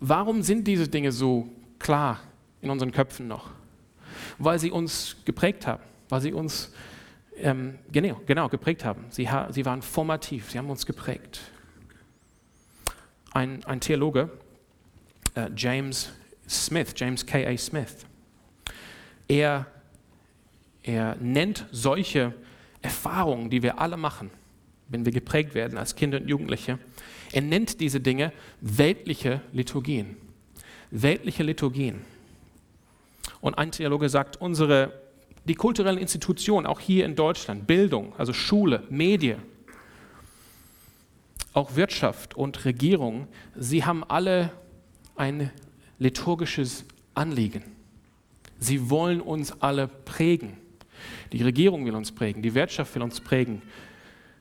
[0.00, 2.20] warum sind diese Dinge so klar
[2.60, 3.50] in unseren Köpfen noch?
[4.38, 6.72] Weil sie uns geprägt haben, weil sie uns
[7.38, 9.04] ähm, genau, genau, geprägt haben.
[9.10, 11.40] Sie, ha sie waren formativ, sie haben uns geprägt.
[13.32, 14.30] Ein, ein Theologe,
[15.34, 16.12] äh, James
[16.48, 17.56] Smith, James K.A.
[17.56, 18.06] Smith,
[19.28, 19.66] er,
[20.82, 22.32] er nennt solche
[22.82, 24.30] Erfahrungen, die wir alle machen,
[24.88, 26.78] wenn wir geprägt werden als Kinder und Jugendliche,
[27.32, 30.16] er nennt diese Dinge weltliche Liturgien.
[30.90, 32.02] Weltliche Liturgien.
[33.40, 35.05] Und ein Theologe sagt, unsere
[35.46, 39.40] die kulturellen Institutionen, auch hier in Deutschland, Bildung, also Schule, Medien,
[41.52, 44.52] auch Wirtschaft und Regierung, sie haben alle
[45.14, 45.50] ein
[45.98, 47.62] liturgisches Anliegen.
[48.58, 50.58] Sie wollen uns alle prägen.
[51.32, 53.62] Die Regierung will uns prägen, die Wirtschaft will uns prägen,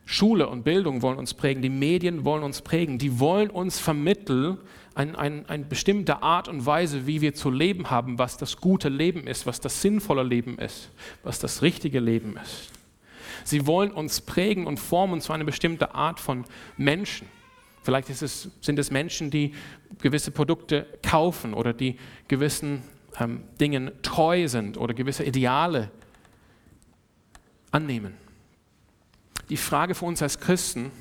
[0.05, 4.57] Schule und Bildung wollen uns prägen, die Medien wollen uns prägen, die wollen uns vermitteln,
[4.95, 8.89] eine ein, ein bestimmte Art und Weise, wie wir zu leben haben, was das gute
[8.89, 10.89] Leben ist, was das sinnvolle Leben ist,
[11.23, 12.71] was das richtige Leben ist.
[13.43, 16.45] Sie wollen uns prägen und formen zu einer bestimmten Art von
[16.77, 17.27] Menschen.
[17.83, 19.53] Vielleicht es, sind es Menschen, die
[20.01, 22.81] gewisse Produkte kaufen oder die gewissen
[23.19, 25.91] ähm, Dingen treu sind oder gewisse Ideale
[27.69, 28.15] annehmen.
[29.49, 30.91] Die Frage für uns als Christen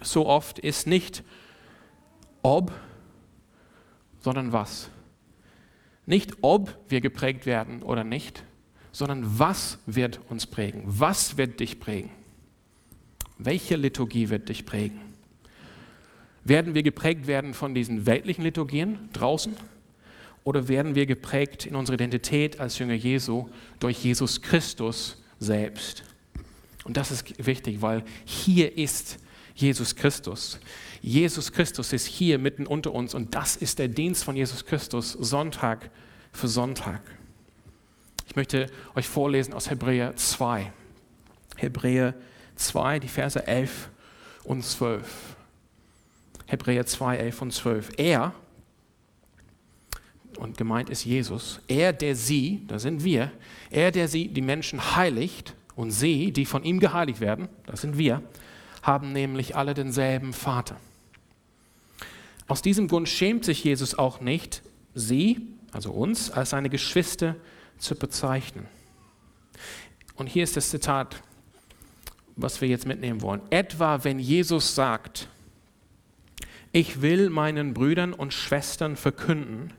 [0.00, 1.22] so oft ist nicht,
[2.42, 2.72] ob,
[4.20, 4.90] sondern was.
[6.06, 8.44] Nicht ob wir geprägt werden oder nicht,
[8.92, 10.82] sondern was wird uns prägen?
[10.86, 12.10] Was wird dich prägen?
[13.38, 15.00] Welche Liturgie wird dich prägen?
[16.44, 19.54] Werden wir geprägt werden von diesen weltlichen Liturgien draußen?
[20.42, 26.02] Oder werden wir geprägt in unserer Identität als Jünger Jesu durch Jesus Christus selbst?
[26.84, 29.18] Und das ist wichtig, weil hier ist
[29.54, 30.58] Jesus Christus.
[31.02, 35.12] Jesus Christus ist hier mitten unter uns und das ist der Dienst von Jesus Christus
[35.12, 35.90] Sonntag
[36.32, 37.00] für Sonntag.
[38.26, 40.72] Ich möchte euch vorlesen aus Hebräer 2.
[41.56, 42.14] Hebräer
[42.56, 43.88] 2, die Verse 11
[44.44, 45.36] und 12.
[46.46, 47.90] Hebräer 2, 11 und 12.
[47.96, 48.34] Er,
[50.38, 53.32] und gemeint ist Jesus, er, der sie, da sind wir,
[53.70, 57.98] er, der sie, die Menschen heiligt und sie, die von ihm geheiligt werden, das sind
[57.98, 58.22] wir,
[58.82, 60.76] haben nämlich alle denselben Vater.
[62.50, 67.36] Aus diesem Grund schämt sich Jesus auch nicht, sie, also uns, als seine Geschwister
[67.78, 68.66] zu bezeichnen.
[70.16, 71.22] Und hier ist das Zitat,
[72.34, 73.40] was wir jetzt mitnehmen wollen.
[73.50, 75.28] Etwa wenn Jesus sagt,
[76.72, 79.72] ich will meinen Brüdern und Schwestern verkünden,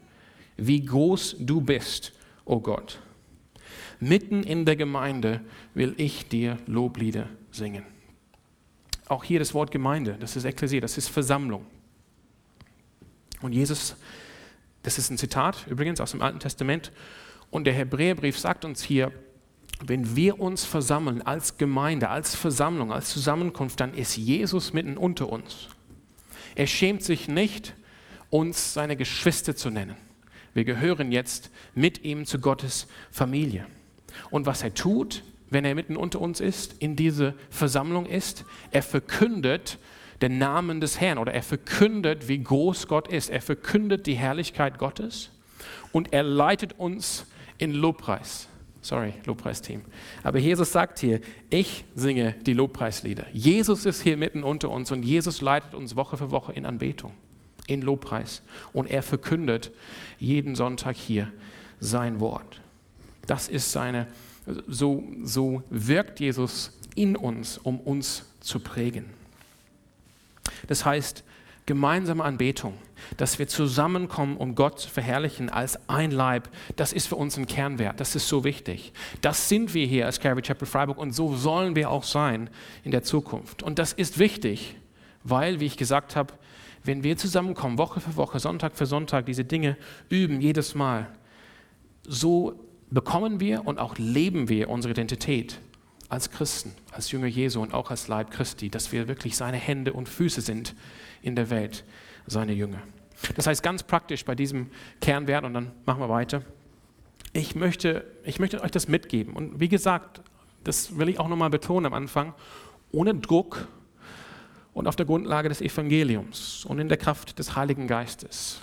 [0.55, 2.13] wie groß du bist,
[2.45, 3.01] o oh Gott.
[3.99, 5.41] Mitten in der Gemeinde
[5.73, 7.83] will ich dir Loblieder singen.
[9.09, 11.65] Auch hier das Wort Gemeinde, das ist Ekklesia, das ist Versammlung.
[13.41, 13.95] Und Jesus,
[14.83, 16.91] das ist ein Zitat übrigens aus dem Alten Testament,
[17.49, 19.11] und der Hebräerbrief sagt uns hier,
[19.85, 25.29] wenn wir uns versammeln als Gemeinde, als Versammlung, als Zusammenkunft, dann ist Jesus mitten unter
[25.29, 25.67] uns.
[26.55, 27.73] Er schämt sich nicht,
[28.29, 29.95] uns seine Geschwister zu nennen.
[30.53, 33.65] Wir gehören jetzt mit ihm zu Gottes Familie.
[34.29, 38.83] Und was er tut, wenn er mitten unter uns ist, in diese Versammlung ist, er
[38.83, 39.77] verkündet
[40.21, 43.29] den Namen des Herrn oder er verkündet, wie groß Gott ist.
[43.29, 45.31] Er verkündet die Herrlichkeit Gottes
[45.91, 47.25] und er leitet uns
[47.57, 48.47] in Lobpreis.
[48.83, 49.81] Sorry, Lobpreisteam.
[50.23, 53.27] Aber Jesus sagt hier, ich singe die Lobpreislieder.
[53.31, 57.13] Jesus ist hier mitten unter uns und Jesus leitet uns Woche für Woche in Anbetung,
[57.67, 58.41] in Lobpreis.
[58.73, 59.71] Und er verkündet
[60.17, 61.31] jeden Sonntag hier
[61.79, 62.59] sein Wort.
[63.27, 64.07] Das ist seine,
[64.67, 69.05] so, so wirkt Jesus in uns, um uns zu prägen.
[70.67, 71.23] Das heißt,
[71.65, 72.73] gemeinsame Anbetung,
[73.17, 77.47] dass wir zusammenkommen, um Gott zu verherrlichen als ein Leib, das ist für uns ein
[77.47, 78.93] Kernwert, das ist so wichtig.
[79.21, 82.49] Das sind wir hier als Calvary Chapel Freiburg und so sollen wir auch sein
[82.83, 83.63] in der Zukunft.
[83.63, 84.75] Und das ist wichtig,
[85.23, 86.33] weil, wie ich gesagt habe,
[86.83, 89.77] wenn wir zusammenkommen, Woche für Woche, Sonntag für Sonntag, diese Dinge
[90.09, 91.07] üben, jedes Mal,
[92.03, 95.59] so bekommen wir und auch leben wir unsere Identität
[96.11, 99.93] als Christen, als Jünger Jesu und auch als Leib Christi, dass wir wirklich seine Hände
[99.93, 100.75] und Füße sind
[101.21, 101.85] in der Welt
[102.27, 102.81] seine Jünger.
[103.35, 106.41] Das heißt ganz praktisch bei diesem Kernwert, und dann machen wir weiter,
[107.31, 109.33] ich möchte, ich möchte euch das mitgeben.
[109.33, 110.21] Und wie gesagt,
[110.65, 112.33] das will ich auch nochmal betonen am Anfang,
[112.91, 113.69] ohne Druck
[114.73, 118.61] und auf der Grundlage des Evangeliums und in der Kraft des Heiligen Geistes.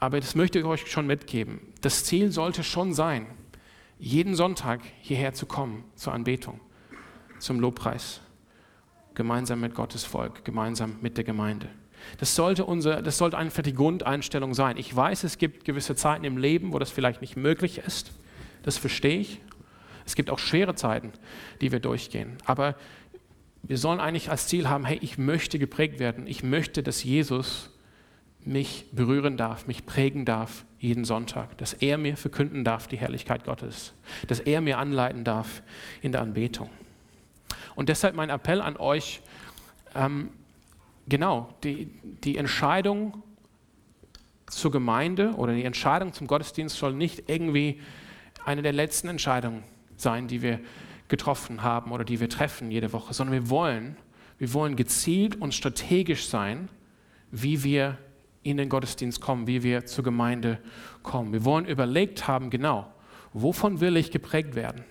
[0.00, 1.60] Aber das möchte ich euch schon mitgeben.
[1.82, 3.26] Das Ziel sollte schon sein,
[3.98, 6.60] jeden Sonntag hierher zu kommen zur Anbetung,
[7.38, 8.20] zum Lobpreis,
[9.14, 11.68] gemeinsam mit Gottes Volk, gemeinsam mit der Gemeinde.
[12.18, 14.76] Das sollte, unser, das sollte einfach die Grundeinstellung sein.
[14.76, 18.12] Ich weiß, es gibt gewisse Zeiten im Leben, wo das vielleicht nicht möglich ist.
[18.62, 19.40] Das verstehe ich.
[20.06, 21.12] Es gibt auch schwere Zeiten,
[21.60, 22.38] die wir durchgehen.
[22.44, 22.76] Aber
[23.62, 26.26] wir sollen eigentlich als Ziel haben, hey, ich möchte geprägt werden.
[26.26, 27.70] Ich möchte, dass Jesus
[28.44, 33.44] mich berühren darf, mich prägen darf jeden Sonntag, dass er mir verkünden darf die Herrlichkeit
[33.44, 33.92] Gottes,
[34.28, 35.62] dass er mir anleiten darf
[36.00, 36.70] in der Anbetung.
[37.78, 39.20] Und deshalb mein Appell an euch,
[39.94, 40.30] ähm,
[41.08, 41.86] genau, die,
[42.24, 43.22] die Entscheidung
[44.46, 47.80] zur Gemeinde oder die Entscheidung zum Gottesdienst soll nicht irgendwie
[48.44, 49.62] eine der letzten Entscheidungen
[49.96, 50.58] sein, die wir
[51.06, 53.96] getroffen haben oder die wir treffen jede Woche, sondern wir wollen,
[54.38, 56.68] wir wollen gezielt und strategisch sein,
[57.30, 57.96] wie wir
[58.42, 60.58] in den Gottesdienst kommen, wie wir zur Gemeinde
[61.04, 61.32] kommen.
[61.32, 62.92] Wir wollen überlegt haben, genau,
[63.32, 64.84] wovon will ich geprägt werden?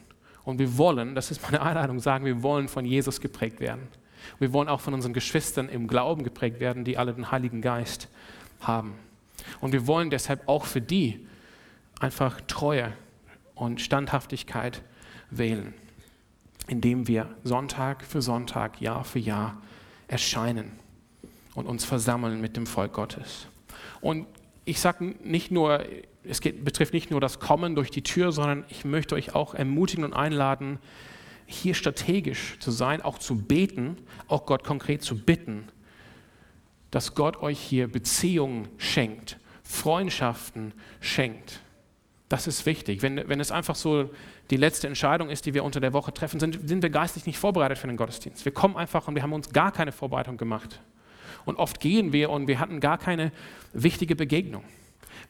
[0.48, 3.90] Und wir wollen, das ist meine Einladung, sagen, wir wollen von Jesus geprägt werden.
[4.40, 8.08] Wir wollen auch von unseren Geschwistern im Glauben geprägt werden, die alle den Heiligen Geist
[8.62, 8.94] haben.
[9.60, 11.28] Und wir wollen deshalb auch für die
[12.00, 12.94] einfach Treue
[13.56, 14.84] und Standhaftigkeit
[15.32, 15.74] wählen,
[16.68, 19.62] indem wir Sonntag für Sonntag, Jahr für Jahr
[20.08, 20.72] erscheinen
[21.56, 23.48] und uns versammeln mit dem Volk Gottes.
[24.00, 24.28] Und
[24.68, 25.86] ich sage nicht nur,
[26.24, 29.54] es geht, betrifft nicht nur das Kommen durch die Tür, sondern ich möchte euch auch
[29.54, 30.80] ermutigen und einladen,
[31.46, 35.70] hier strategisch zu sein, auch zu beten, auch Gott konkret zu bitten,
[36.92, 41.62] dass Gott euch hier Beziehungen schenkt, Freundschaften schenkt.
[42.28, 43.02] Das ist wichtig.
[43.02, 44.10] Wenn, wenn es einfach so
[44.50, 47.40] die letzte Entscheidung ist, die wir unter der Woche treffen, sind, sind wir geistlich nicht
[47.40, 48.44] vorbereitet für den Gottesdienst.
[48.44, 50.82] Wir kommen einfach und wir haben uns gar keine Vorbereitung gemacht.
[51.48, 53.32] Und oft gehen wir und wir hatten gar keine
[53.72, 54.64] wichtige Begegnung.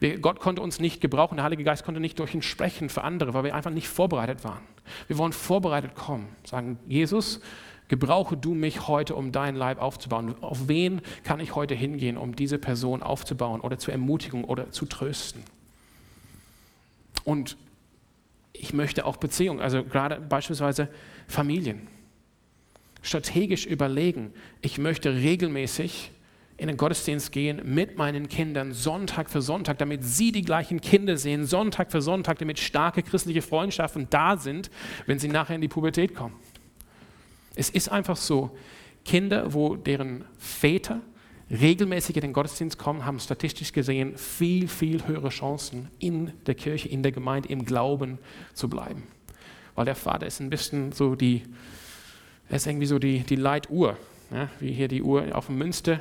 [0.00, 3.04] Wir, Gott konnte uns nicht gebrauchen, der Heilige Geist konnte nicht durch ihn sprechen für
[3.04, 4.62] andere, weil wir einfach nicht vorbereitet waren.
[5.06, 6.28] Wir wollen vorbereitet kommen.
[6.44, 7.40] Sagen, Jesus,
[7.86, 10.34] gebrauche du mich heute, um dein Leib aufzubauen?
[10.40, 14.86] Auf wen kann ich heute hingehen, um diese Person aufzubauen oder zu ermutigen oder zu
[14.86, 15.44] trösten?
[17.24, 17.56] Und
[18.52, 20.88] ich möchte auch Beziehungen, also gerade beispielsweise
[21.28, 21.86] Familien,
[23.08, 26.12] strategisch überlegen, ich möchte regelmäßig
[26.58, 31.16] in den Gottesdienst gehen mit meinen Kindern Sonntag für Sonntag, damit sie die gleichen Kinder
[31.16, 34.70] sehen, Sonntag für Sonntag, damit starke christliche Freundschaften da sind,
[35.06, 36.34] wenn sie nachher in die Pubertät kommen.
[37.54, 38.56] Es ist einfach so,
[39.04, 41.00] Kinder, wo deren Väter
[41.50, 46.88] regelmäßig in den Gottesdienst kommen, haben statistisch gesehen viel, viel höhere Chancen, in der Kirche,
[46.88, 48.18] in der Gemeinde, im Glauben
[48.52, 49.04] zu bleiben.
[49.74, 51.44] Weil der Vater ist ein bisschen so die,
[52.48, 53.96] er ist irgendwie so die, die Leituhr,
[54.30, 56.00] ja, wie hier die Uhr auf dem Münster,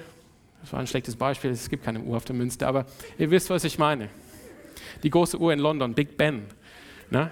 [0.61, 2.85] das war ein schlechtes Beispiel, es gibt keine Uhr auf der Münster, aber
[3.17, 4.09] ihr wisst, was ich meine.
[5.03, 6.45] Die große Uhr in London, Big Ben.
[7.09, 7.31] Ne?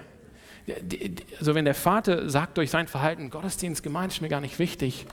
[1.38, 5.06] Also wenn der Vater sagt durch sein Verhalten, Gottesdienst, Gemeinde ist mir gar nicht wichtig,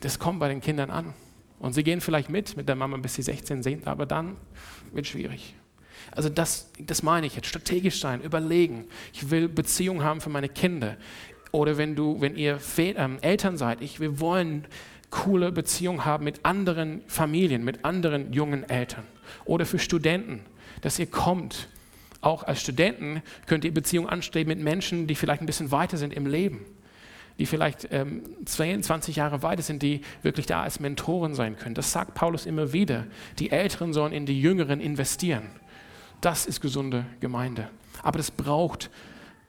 [0.00, 1.14] das kommt bei den Kindern an.
[1.58, 4.36] Und sie gehen vielleicht mit, mit der Mama, bis sie 16 sind, aber dann
[4.92, 5.54] wird schwierig.
[6.10, 8.86] Also das, das meine ich jetzt, strategisch sein, überlegen.
[9.12, 10.96] Ich will Beziehungen haben für meine Kinder.
[11.54, 14.64] Oder wenn du, wenn ihr ähm, Eltern seid, ich, wir wollen
[15.10, 19.04] coole Beziehung haben mit anderen Familien, mit anderen jungen Eltern.
[19.44, 20.40] Oder für Studenten,
[20.80, 21.68] dass ihr kommt.
[22.20, 26.12] Auch als Studenten könnt ihr Beziehungen anstreben mit Menschen, die vielleicht ein bisschen weiter sind
[26.12, 26.66] im Leben,
[27.38, 31.76] die vielleicht ähm, 22 Jahre weiter sind, die wirklich da als Mentoren sein können.
[31.76, 33.06] Das sagt Paulus immer wieder.
[33.38, 35.44] Die Älteren sollen in die Jüngeren investieren.
[36.20, 37.70] Das ist gesunde Gemeinde.
[38.02, 38.90] Aber das braucht,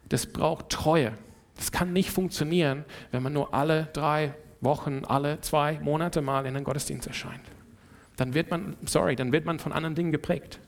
[0.07, 1.13] das braucht Treue.
[1.55, 6.53] Das kann nicht funktionieren, wenn man nur alle drei Wochen, alle zwei Monate mal in
[6.53, 7.43] den Gottesdienst erscheint.
[8.17, 10.59] Dann wird man, sorry, dann wird man von anderen Dingen geprägt.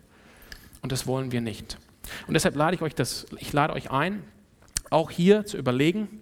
[0.82, 1.78] Und das wollen wir nicht.
[2.28, 4.24] Und deshalb lade ich euch das, ich lade euch ein,
[4.90, 6.22] auch hier zu überlegen,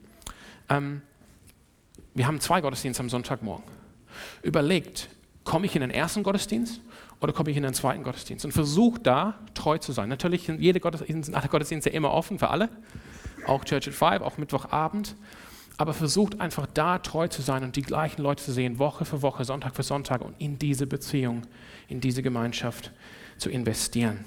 [0.69, 1.01] ähm,
[2.13, 3.65] wir haben zwei Gottesdienste am Sonntagmorgen.
[4.41, 5.10] Überlegt,
[5.43, 6.82] komme ich in den ersten Gottesdienst
[7.19, 8.45] oder komme ich in den zweiten Gottesdienst?
[8.45, 10.08] Und versucht da treu zu sein.
[10.10, 12.69] Natürlich sind alle Gottesdienste immer offen für alle,
[13.47, 15.15] auch Church at Five, auch Mittwochabend
[15.77, 19.21] aber versucht einfach da treu zu sein und die gleichen Leute zu sehen, Woche für
[19.21, 21.41] Woche, Sonntag für Sonntag und in diese Beziehung,
[21.88, 22.91] in diese Gemeinschaft
[23.38, 24.23] zu investieren.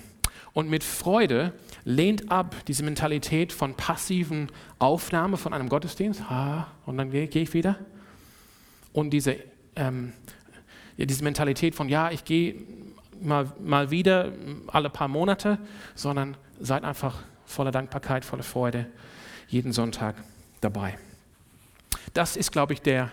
[0.52, 1.52] Und mit Freude
[1.84, 7.42] lehnt ab diese Mentalität von passiven Aufnahme von einem Gottesdienst, ah, und dann gehe geh
[7.42, 7.78] ich wieder.
[8.92, 9.36] Und diese,
[9.76, 10.12] ähm,
[10.96, 12.56] ja, diese Mentalität von, ja, ich gehe
[13.20, 14.32] mal, mal wieder
[14.66, 15.58] alle paar Monate,
[15.94, 18.86] sondern seid einfach voller Dankbarkeit, voller Freude
[19.48, 20.16] jeden Sonntag
[20.60, 20.98] dabei.
[22.14, 23.10] Das ist, glaube ich, der,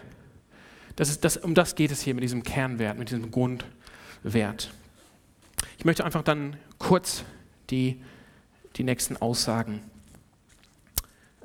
[0.95, 4.71] das ist, das, um das geht es hier mit diesem Kernwert, mit diesem Grundwert.
[5.77, 7.23] Ich möchte einfach dann kurz
[7.69, 8.01] die,
[8.75, 9.81] die nächsten Aussagen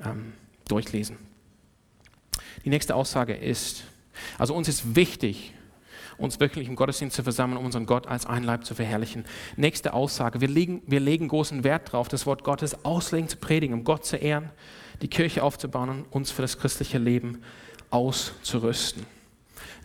[0.03, 0.33] ähm,
[0.67, 1.17] durchlesen.
[2.65, 3.83] Die nächste Aussage ist,
[4.37, 5.53] also uns ist wichtig,
[6.21, 9.25] uns wirklich im Gottesdienst zu versammeln, um unseren Gott als ein Leib zu verherrlichen.
[9.57, 13.73] Nächste Aussage, wir legen, wir legen großen Wert darauf, das Wort Gottes auslegen zu predigen,
[13.73, 14.49] um Gott zu ehren,
[15.01, 17.41] die Kirche aufzubauen und uns für das christliche Leben
[17.89, 19.05] auszurüsten.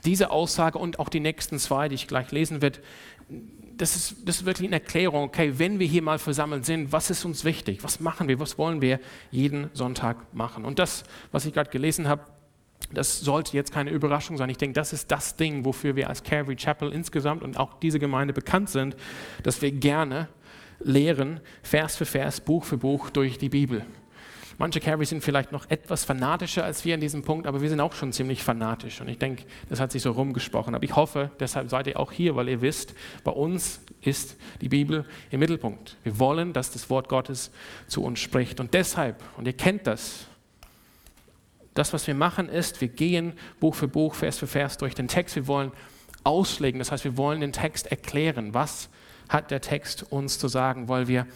[0.04, 2.80] Diese Aussage und auch die nächsten zwei, die ich gleich lesen werde,
[3.76, 7.10] das ist, das ist wirklich eine Erklärung, okay, wenn wir hier mal versammelt sind, was
[7.10, 7.82] ist uns wichtig?
[7.82, 8.38] Was machen wir?
[8.40, 10.64] Was wollen wir jeden Sonntag machen?
[10.64, 12.22] Und das, was ich gerade gelesen habe,
[12.92, 14.48] das sollte jetzt keine Überraschung sein.
[14.48, 17.98] Ich denke, das ist das Ding, wofür wir als Calvary Chapel insgesamt und auch diese
[17.98, 18.96] Gemeinde bekannt sind,
[19.42, 20.28] dass wir gerne
[20.78, 23.84] lehren, Vers für Vers, Buch für Buch durch die Bibel.
[24.58, 27.80] Manche Carry sind vielleicht noch etwas fanatischer als wir in diesem Punkt, aber wir sind
[27.80, 29.02] auch schon ziemlich fanatisch.
[29.02, 30.74] Und ich denke, das hat sich so rumgesprochen.
[30.74, 34.70] Aber ich hoffe, deshalb seid ihr auch hier, weil ihr wisst, bei uns ist die
[34.70, 35.96] Bibel im Mittelpunkt.
[36.04, 37.50] Wir wollen, dass das Wort Gottes
[37.86, 38.58] zu uns spricht.
[38.58, 40.26] Und deshalb, und ihr kennt das,
[41.78, 45.08] das, was wir machen, ist, wir gehen Buch für Buch, Vers für Vers durch den
[45.08, 45.36] Text.
[45.36, 45.72] Wir wollen
[46.24, 48.54] auslegen, das heißt, wir wollen den Text erklären.
[48.54, 48.88] Was
[49.28, 50.88] hat der Text uns zu sagen?
[50.88, 51.26] Weil wir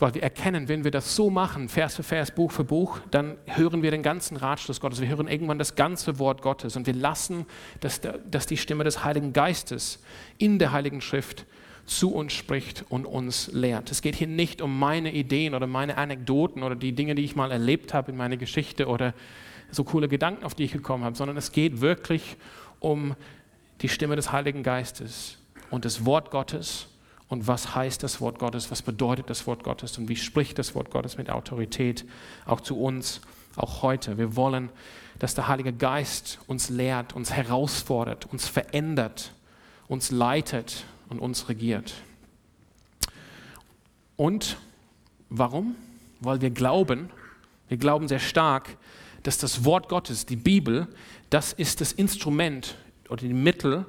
[0.00, 3.36] weil wir erkennen, wenn wir das so machen, Vers für Vers, Buch für Buch, dann
[3.46, 5.00] hören wir den ganzen Ratschluss Gottes.
[5.00, 7.46] Wir hören irgendwann das ganze Wort Gottes und wir lassen,
[7.80, 10.02] dass, dass die Stimme des Heiligen Geistes
[10.38, 11.44] in der Heiligen Schrift
[11.84, 13.90] zu uns spricht und uns lehrt.
[13.90, 17.36] Es geht hier nicht um meine Ideen oder meine Anekdoten oder die Dinge, die ich
[17.36, 19.12] mal erlebt habe in meiner Geschichte oder
[19.72, 22.36] so coole Gedanken, auf die ich gekommen habe, sondern es geht wirklich
[22.80, 23.14] um
[23.80, 25.38] die Stimme des Heiligen Geistes
[25.70, 26.88] und das Wort Gottes
[27.28, 30.74] und was heißt das Wort Gottes, was bedeutet das Wort Gottes und wie spricht das
[30.74, 32.04] Wort Gottes mit Autorität
[32.44, 33.20] auch zu uns,
[33.56, 34.18] auch heute.
[34.18, 34.70] Wir wollen,
[35.18, 39.32] dass der Heilige Geist uns lehrt, uns herausfordert, uns verändert,
[39.86, 41.94] uns leitet und uns regiert.
[44.16, 44.56] Und
[45.28, 45.76] warum?
[46.20, 47.10] Weil wir glauben,
[47.68, 48.76] wir glauben sehr stark,
[49.22, 50.88] dass das Wort Gottes, die Bibel,
[51.30, 52.76] das ist das Instrument
[53.08, 53.86] oder die Mittel,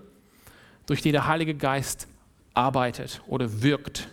[0.86, 2.08] durch die der Heilige Geist
[2.54, 4.10] arbeitet oder wirkt,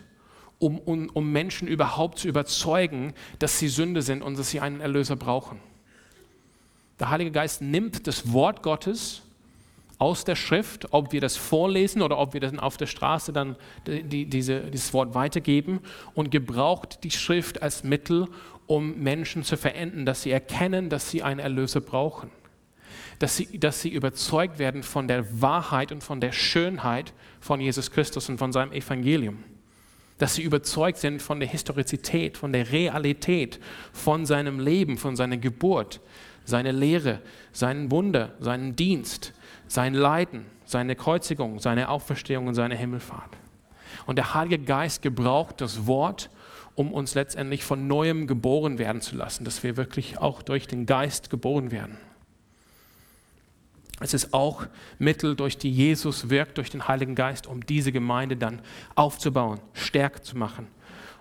[0.59, 4.81] um, um, um Menschen überhaupt zu überzeugen, dass sie Sünde sind und dass sie einen
[4.81, 5.59] Erlöser brauchen.
[6.99, 9.21] Der Heilige Geist nimmt das Wort Gottes
[9.99, 13.57] aus der Schrift, ob wir das vorlesen oder ob wir dann auf der Straße dann
[13.85, 15.81] die, diese, dieses Wort weitergeben
[16.15, 18.27] und gebraucht die Schrift als Mittel,
[18.65, 22.31] um Menschen zu verenden, dass sie erkennen, dass sie einen Erlöser brauchen.
[23.19, 27.91] Dass sie, dass sie überzeugt werden von der Wahrheit und von der Schönheit von Jesus
[27.91, 29.43] Christus und von seinem Evangelium.
[30.17, 33.59] Dass sie überzeugt sind von der Historizität, von der Realität,
[33.91, 35.99] von seinem Leben, von seiner Geburt,
[36.45, 37.21] seine Lehre,
[37.51, 39.33] seinen Wunder, seinen Dienst,
[39.69, 43.37] sein Leiden, seine Kreuzigung, seine Auferstehung und seine Himmelfahrt.
[44.05, 46.29] Und der Heilige Geist gebraucht das Wort,
[46.75, 50.85] um uns letztendlich von neuem geboren werden zu lassen, dass wir wirklich auch durch den
[50.85, 51.97] Geist geboren werden.
[53.99, 54.65] Es ist auch
[54.97, 58.61] Mittel, durch die Jesus wirkt, durch den Heiligen Geist, um diese Gemeinde dann
[58.95, 60.67] aufzubauen, stärker zu machen,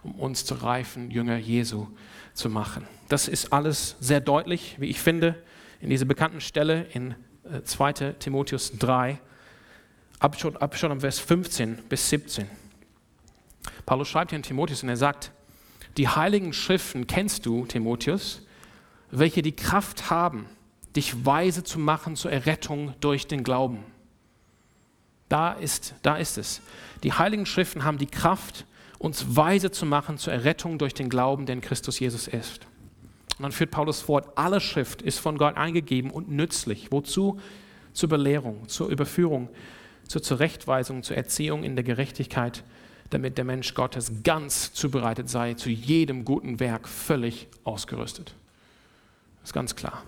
[0.02, 1.88] um uns zu reifen, Jünger Jesu
[2.34, 2.86] zu machen.
[3.08, 5.42] Das ist alles sehr deutlich, wie ich finde,
[5.80, 7.14] in dieser bekannten Stelle in
[7.64, 7.90] 2.
[7.90, 9.18] Äh, Timotheus 3,
[10.18, 12.46] ab schon, ab schon am Vers 15 bis 17.
[13.86, 15.32] Paulus schreibt hier in Timotheus und er sagt,
[15.96, 18.42] die heiligen Schriften kennst du, Timotheus,
[19.10, 20.46] welche die Kraft haben,
[20.94, 23.84] dich weise zu machen zur Errettung durch den Glauben.
[25.28, 26.60] Da ist, da ist es.
[27.02, 28.64] Die heiligen Schriften haben die Kraft,
[28.98, 32.66] uns weise zu machen zur Errettung durch den Glauben, den Christus Jesus ist.
[33.38, 36.90] Und dann führt Paulus fort, alle Schrift ist von Gott eingegeben und nützlich.
[36.90, 37.40] Wozu?
[37.92, 39.48] Zur Belehrung, zur Überführung,
[40.08, 42.64] zur Zurechtweisung, zur Erziehung in der Gerechtigkeit,
[43.10, 48.34] damit der Mensch Gottes ganz zubereitet sei, zu jedem guten Werk völlig ausgerüstet.
[49.40, 50.02] Das ist ganz klar.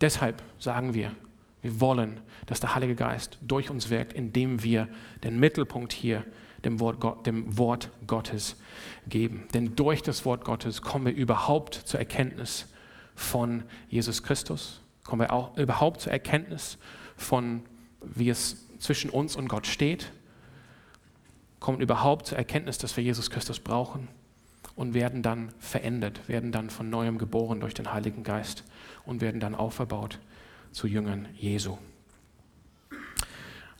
[0.00, 1.12] Deshalb sagen wir,
[1.62, 4.88] wir wollen, dass der Heilige Geist durch uns wirkt, indem wir
[5.22, 6.24] den Mittelpunkt hier
[6.64, 8.56] dem Wort, dem Wort Gottes
[9.08, 9.44] geben.
[9.54, 12.66] Denn durch das Wort Gottes kommen wir überhaupt zur Erkenntnis
[13.14, 16.78] von Jesus Christus, kommen wir auch überhaupt zur Erkenntnis
[17.16, 17.62] von,
[18.00, 20.12] wie es zwischen uns und Gott steht,
[21.60, 24.08] kommen überhaupt zur Erkenntnis, dass wir Jesus Christus brauchen
[24.74, 28.64] und werden dann verändert, werden dann von neuem geboren durch den Heiligen Geist
[29.04, 30.18] und werden dann auferbaut
[30.72, 31.78] zu Jüngern Jesu.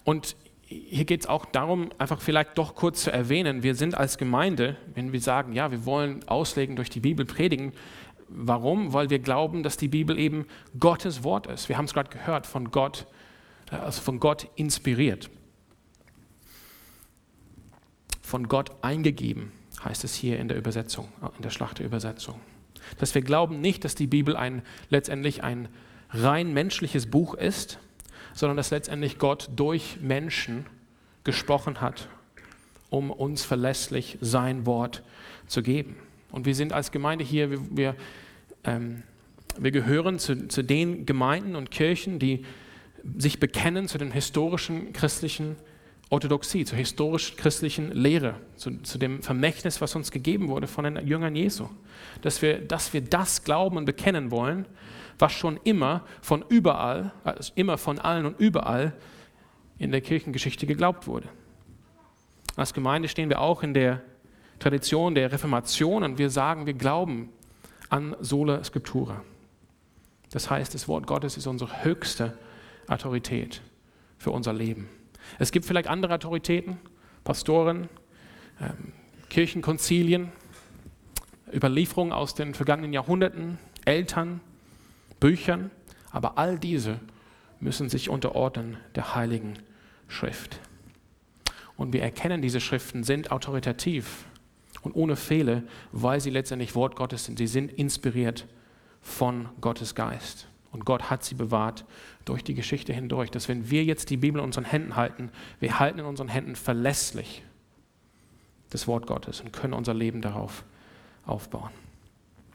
[0.05, 0.37] Und
[0.73, 4.77] hier geht es auch darum, einfach vielleicht doch kurz zu erwähnen, wir sind als Gemeinde,
[4.95, 7.73] wenn wir sagen, ja, wir wollen auslegen durch die Bibel predigen,
[8.29, 8.93] warum?
[8.93, 10.47] Weil wir glauben, dass die Bibel eben
[10.79, 11.69] Gottes Wort ist.
[11.69, 13.07] Wir haben es gerade gehört, von Gott,
[13.71, 15.31] also von Gott inspiriert.
[18.21, 19.53] Von Gott eingegeben,
[19.85, 22.41] heißt es hier in der Übersetzung, in der Schlachterübersetzung.
[22.99, 25.69] Dass wir glauben nicht, dass die Bibel ein, letztendlich ein
[26.11, 27.79] rein menschliches Buch ist,
[28.35, 30.67] sondern dass letztendlich Gott durch Menschen
[31.25, 32.09] gesprochen hat,
[32.91, 35.03] um uns verlässlich sein Wort
[35.47, 35.97] zu geben.
[36.31, 37.97] Und wir sind als Gemeinde hier, wir, wir,
[38.65, 39.03] ähm,
[39.59, 42.45] wir gehören zu, zu den Gemeinden und Kirchen, die
[43.19, 45.57] sich bekennen zu den historischen christlichen
[46.11, 51.07] Orthodoxie, zur historisch christlichen Lehre, zu, zu, dem Vermächtnis, was uns gegeben wurde von den
[51.07, 51.69] Jüngern Jesu.
[52.21, 54.67] Dass wir, dass wir das glauben und bekennen wollen
[55.19, 58.93] was schon immer von überall, also immer von allen und überall
[59.79, 61.29] in der Kirchengeschichte geglaubt wurde.
[62.57, 64.03] Als Gemeinde stehen wir auch in der
[64.59, 67.31] Tradition der Reformation und wir sagen, wir glauben
[67.89, 69.23] an sola scriptura.
[70.31, 72.39] Das heißt, das Wort Gottes ist unsere höchste
[72.89, 73.61] Autorität
[74.19, 74.89] für unser Leben.
[75.39, 76.79] Es gibt vielleicht andere Autoritäten,
[77.25, 77.89] Pastoren,
[78.61, 78.93] ähm,
[79.29, 80.31] Kirchenkonzilien,
[81.53, 84.41] Überlieferungen aus den vergangenen Jahrhunderten, Eltern,
[85.23, 85.71] Büchern,
[86.11, 86.99] aber all diese
[87.61, 89.55] müssen sich unterordnen der Heiligen
[90.09, 90.59] Schrift.
[91.77, 94.25] Und wir erkennen, diese Schriften sind autoritativ
[94.83, 95.63] und ohne Fehler,
[95.93, 97.39] weil sie letztendlich Wort Gottes sind.
[97.39, 98.49] Sie sind inspiriert
[99.01, 100.49] von Gottes Geist.
[100.73, 101.85] Und Gott hat sie bewahrt
[102.25, 105.79] durch die Geschichte hindurch, dass wenn wir jetzt die Bibel in unseren Händen halten, wir
[105.79, 107.45] halten in unseren Händen verlässlich
[108.71, 110.65] das Wort Gottes und können unser Leben darauf
[111.27, 111.71] aufbauen.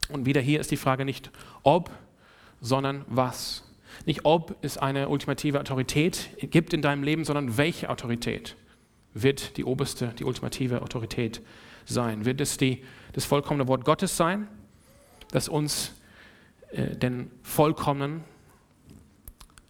[0.09, 1.31] Und wieder hier ist die Frage nicht,
[1.63, 1.91] ob
[2.61, 3.63] sondern was.
[4.05, 8.55] Nicht ob es eine ultimative Autorität gibt in deinem Leben, sondern welche Autorität
[9.13, 11.41] wird die oberste, die ultimative Autorität
[11.85, 12.25] sein.
[12.25, 12.83] Wird es die,
[13.13, 14.47] das vollkommene Wort Gottes sein,
[15.31, 15.93] das uns
[16.71, 18.23] äh, den vollkommenen,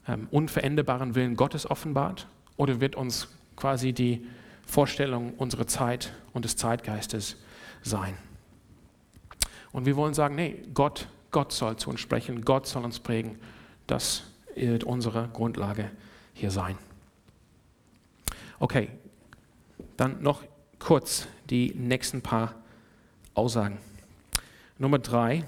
[0.07, 2.27] ähm, unveränderbaren Willen Gottes offenbart?
[2.57, 4.25] Oder wird uns quasi die
[4.65, 7.38] Vorstellung unserer Zeit und des Zeitgeistes
[7.83, 8.17] sein?
[9.71, 13.39] Und wir wollen sagen, nee, Gott, Gott soll zu uns sprechen, Gott soll uns prägen.
[13.86, 14.23] Das
[14.55, 15.91] wird unsere Grundlage
[16.34, 16.78] hier sein.
[18.59, 18.89] Okay,
[19.97, 20.43] dann noch
[20.80, 22.55] kurz die nächsten paar
[23.34, 23.78] Aussagen.
[24.78, 25.43] Nummer drei.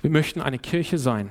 [0.00, 1.30] Wir möchten eine Kirche sein,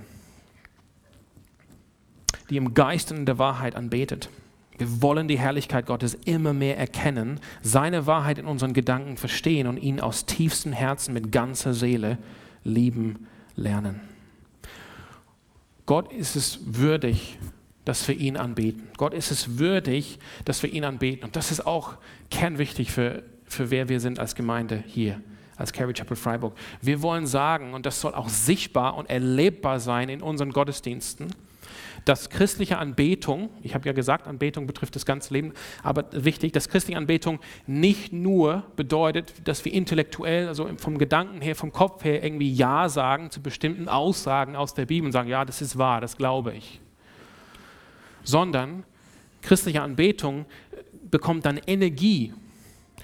[2.50, 4.30] die im Geist und in der Wahrheit anbetet.
[4.84, 9.78] Wir wollen die Herrlichkeit Gottes immer mehr erkennen, seine Wahrheit in unseren Gedanken verstehen und
[9.78, 12.18] ihn aus tiefstem Herzen mit ganzer Seele
[12.66, 14.02] lieben lernen.
[15.86, 17.40] Gott ist es würdig,
[17.86, 18.90] dass wir ihn anbeten.
[18.98, 21.24] Gott ist es würdig, dass wir ihn anbeten.
[21.24, 21.94] Und das ist auch
[22.30, 25.22] kernwichtig für, für wer wir sind als Gemeinde hier,
[25.56, 26.58] als Carrie Chapel Freiburg.
[26.82, 31.34] Wir wollen sagen, und das soll auch sichtbar und erlebbar sein in unseren Gottesdiensten,
[32.06, 36.68] dass christliche Anbetung, ich habe ja gesagt, Anbetung betrifft das ganze Leben, aber wichtig, dass
[36.68, 42.24] christliche Anbetung nicht nur bedeutet, dass wir intellektuell, also vom Gedanken her, vom Kopf her
[42.24, 46.02] irgendwie Ja sagen zu bestimmten Aussagen aus der Bibel und sagen, ja, das ist wahr,
[46.02, 46.82] das glaube ich.
[48.24, 48.84] Sondern
[49.42, 50.46] christliche Anbetung
[51.10, 52.34] bekommt dann Energie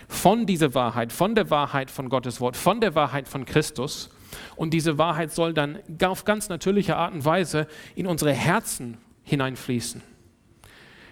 [0.07, 4.09] von dieser Wahrheit, von der Wahrheit von Gottes Wort, von der Wahrheit von Christus
[4.55, 10.01] und diese Wahrheit soll dann auf ganz natürliche Art und Weise in unsere Herzen hineinfließen.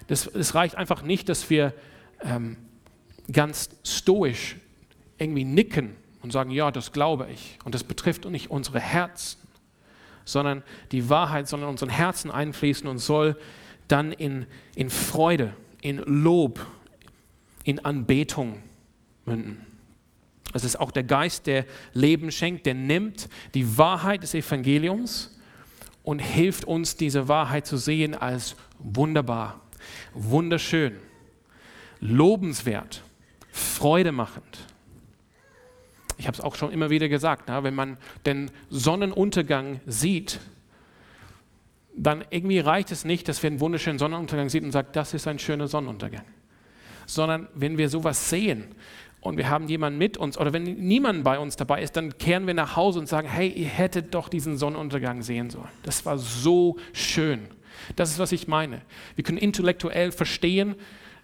[0.08, 1.74] Es reicht einfach nicht, dass wir
[2.24, 2.58] ähm,
[3.32, 4.56] ganz stoisch
[5.18, 7.60] irgendwie nicken und sagen, ja, das glaube ich.
[7.64, 9.40] Und das betrifft nicht unsere Herzen,
[10.26, 13.38] sondern die Wahrheit soll in unseren Herzen einfließen und soll
[13.88, 16.66] dann in, in Freude, in Lob,
[17.64, 18.62] in Anbetung
[19.26, 19.66] münden.
[20.54, 25.38] Es ist auch der Geist, der Leben schenkt, der nimmt die Wahrheit des Evangeliums
[26.04, 29.62] und hilft uns, diese Wahrheit zu sehen als wunderbar,
[30.14, 30.95] wunderschön,
[32.00, 33.04] lobenswert,
[33.52, 34.68] freudemachend.
[36.18, 40.39] Ich habe es auch schon immer wieder gesagt, na, wenn man den Sonnenuntergang sieht,
[41.95, 45.28] dann irgendwie reicht es nicht, dass wir einen wunderschönen Sonnenuntergang sehen und sagen, das ist
[45.28, 46.26] ein schöner Sonnenuntergang.
[47.06, 48.76] Sondern wenn wir sowas sehen,
[49.22, 52.47] und wir haben jemanden mit uns oder wenn niemand bei uns dabei ist, dann kehren
[52.47, 55.70] wir nach Hause und sagen, hey, ihr hättet doch diesen Sonnenuntergang sehen sollen.
[55.84, 57.47] Das war so schön.
[57.95, 58.82] Das ist, was ich meine.
[59.15, 60.76] Wir können intellektuell verstehen,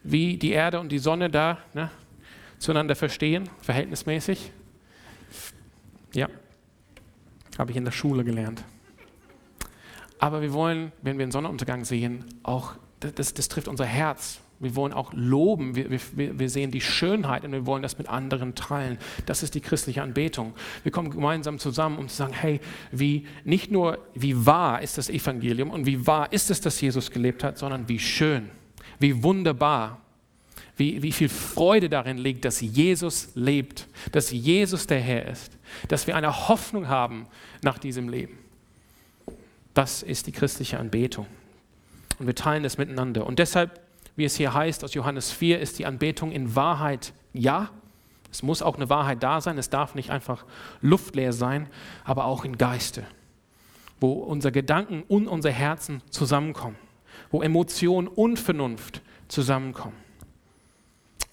[0.04, 1.90] wie die Erde und die Sonne da ne,
[2.58, 4.52] zueinander verstehen, verhältnismäßig.
[6.14, 6.28] Ja,
[7.58, 8.64] habe ich in der Schule gelernt.
[10.20, 14.40] Aber wir wollen, wenn wir einen Sonnenuntergang sehen, auch, das, das trifft unser Herz.
[14.64, 16.00] Wir wollen auch loben, wir, wir,
[16.40, 18.98] wir sehen die Schönheit und wir wollen das mit anderen teilen.
[19.26, 20.54] Das ist die christliche Anbetung.
[20.84, 22.60] Wir kommen gemeinsam zusammen, um zu sagen, hey,
[22.92, 27.12] wie, nicht nur wie wahr ist das Evangelium und wie wahr ist es, dass Jesus
[27.12, 28.50] gelebt hat, sondern wie schön,
[29.00, 30.02] wie wunderbar,
[30.78, 35.58] wie, wie viel Freude darin liegt, dass Jesus lebt, dass Jesus der Herr ist,
[35.88, 37.28] dass wir eine Hoffnung haben
[37.62, 38.38] nach diesem Leben.
[39.74, 41.28] Das ist die christliche Anbetung.
[42.20, 43.26] Und wir teilen das miteinander.
[43.26, 43.82] Und deshalb
[44.16, 47.70] wie es hier heißt aus Johannes 4, ist die Anbetung in Wahrheit ja.
[48.32, 49.58] Es muss auch eine Wahrheit da sein.
[49.58, 50.46] Es darf nicht einfach
[50.82, 51.68] luftleer sein,
[52.04, 53.06] aber auch in Geiste,
[54.00, 56.78] wo unsere Gedanken und unser Herzen zusammenkommen,
[57.32, 59.98] wo Emotion und Vernunft zusammenkommen.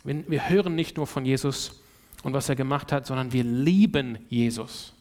[0.04, 1.82] Wir hören nicht nur von Jesus
[2.22, 4.94] und was er gemacht hat, sondern wir lieben Jesus.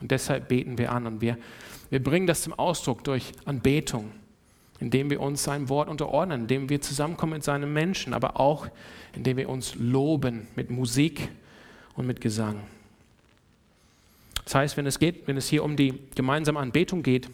[0.00, 1.36] Und deshalb beten wir an und wir,
[1.90, 4.12] wir bringen das zum Ausdruck durch Anbetung,
[4.80, 8.66] indem wir uns sein Wort unterordnen, indem wir zusammenkommen mit seinen Menschen, aber auch
[9.14, 11.28] indem wir uns loben mit Musik
[11.94, 12.60] und mit Gesang.
[14.44, 17.30] Das heißt, wenn es geht, wenn es hier um die gemeinsame Anbetung geht,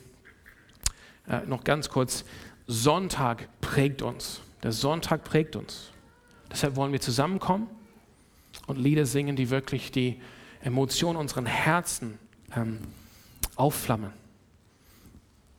[1.29, 2.25] äh, noch ganz kurz,
[2.67, 4.41] Sonntag prägt uns.
[4.63, 5.93] Der Sonntag prägt uns.
[6.51, 7.69] Deshalb wollen wir zusammenkommen
[8.67, 10.21] und Lieder singen, die wirklich die
[10.63, 12.19] Emotionen unseren Herzen
[12.57, 12.79] ähm,
[13.55, 14.13] aufflammen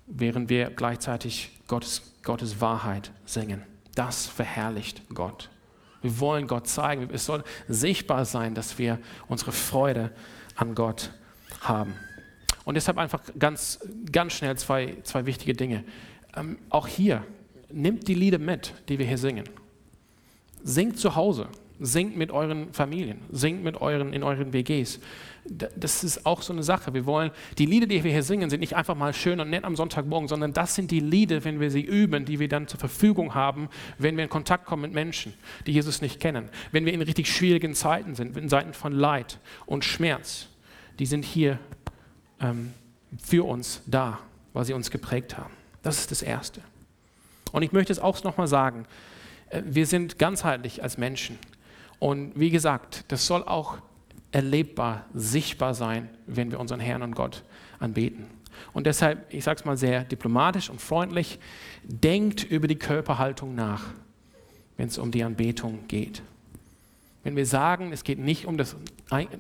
[0.08, 3.62] während wir gleichzeitig Gottes, Gottes Wahrheit singen.
[3.95, 5.49] Das verherrlicht Gott.
[6.01, 7.10] Wir wollen Gott zeigen.
[7.12, 10.12] Es soll sichtbar sein, dass wir unsere Freude
[10.55, 11.12] an Gott
[11.62, 11.93] haben.
[12.66, 13.80] Und deshalb einfach ganz,
[14.12, 15.84] ganz schnell zwei, zwei wichtige Dinge.
[16.36, 17.24] Ähm, auch hier,
[17.72, 19.45] nimmt die Lieder mit, die wir hier singen.
[20.64, 21.47] Singt zu Hause,
[21.80, 24.99] singt mit euren Familien, singt mit euren, in euren WGs
[25.49, 26.93] das ist auch so eine Sache.
[26.93, 29.63] Wir wollen, die Lieder, die wir hier singen, sind nicht einfach mal schön und nett
[29.63, 32.79] am Sonntagmorgen, sondern das sind die Lieder, wenn wir sie üben, die wir dann zur
[32.79, 35.33] Verfügung haben, wenn wir in Kontakt kommen mit Menschen,
[35.65, 36.49] die Jesus nicht kennen.
[36.71, 40.47] Wenn wir in richtig schwierigen Zeiten sind, in Zeiten von Leid und Schmerz,
[40.99, 41.59] die sind hier
[42.41, 42.73] ähm,
[43.23, 44.19] für uns da,
[44.53, 45.53] weil sie uns geprägt haben.
[45.83, 46.61] Das ist das Erste.
[47.51, 48.85] Und ich möchte es auch nochmal sagen,
[49.49, 51.37] äh, wir sind ganzheitlich als Menschen.
[51.99, 53.77] Und wie gesagt, das soll auch
[54.32, 57.43] erlebbar, sichtbar sein, wenn wir unseren Herrn und Gott
[57.80, 58.25] anbeten.
[58.73, 61.39] Und deshalb, ich sage es mal sehr diplomatisch und freundlich,
[61.84, 63.86] denkt über die Körperhaltung nach,
[64.78, 66.21] wenn es um die Anbetung geht.
[67.23, 68.75] Wenn wir sagen, es geht nicht um das,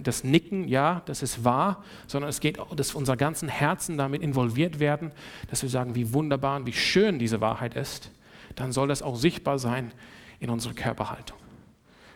[0.03, 4.79] das Nicken, ja, das ist wahr, sondern es geht, dass unser ganzen Herzen damit involviert
[4.79, 5.11] werden,
[5.49, 8.11] dass wir sagen, wie wunderbar und wie schön diese Wahrheit ist,
[8.55, 9.91] dann soll das auch sichtbar sein
[10.39, 11.37] in unserer Körperhaltung.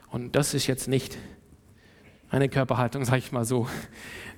[0.09, 1.17] Und das ist jetzt nicht
[2.31, 3.67] eine Körperhaltung, sage ich mal so,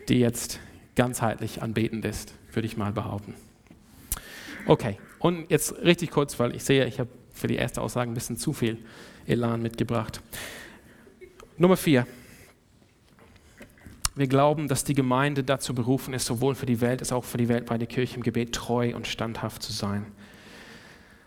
[0.10, 0.60] die jetzt
[0.96, 3.36] ganzheitlich anbetend ist, würde ich mal behaupten.
[4.66, 8.14] Okay, und jetzt richtig kurz, weil ich sehe, ich habe für die erste Aussage ein
[8.14, 8.78] bisschen zu viel
[9.26, 10.22] Elan mitgebracht.
[11.58, 12.08] Nummer vier.
[14.16, 17.38] Wir glauben, dass die Gemeinde dazu berufen ist, sowohl für die Welt als auch für
[17.38, 20.06] die weltweite Kirche im Gebet treu und standhaft zu sein.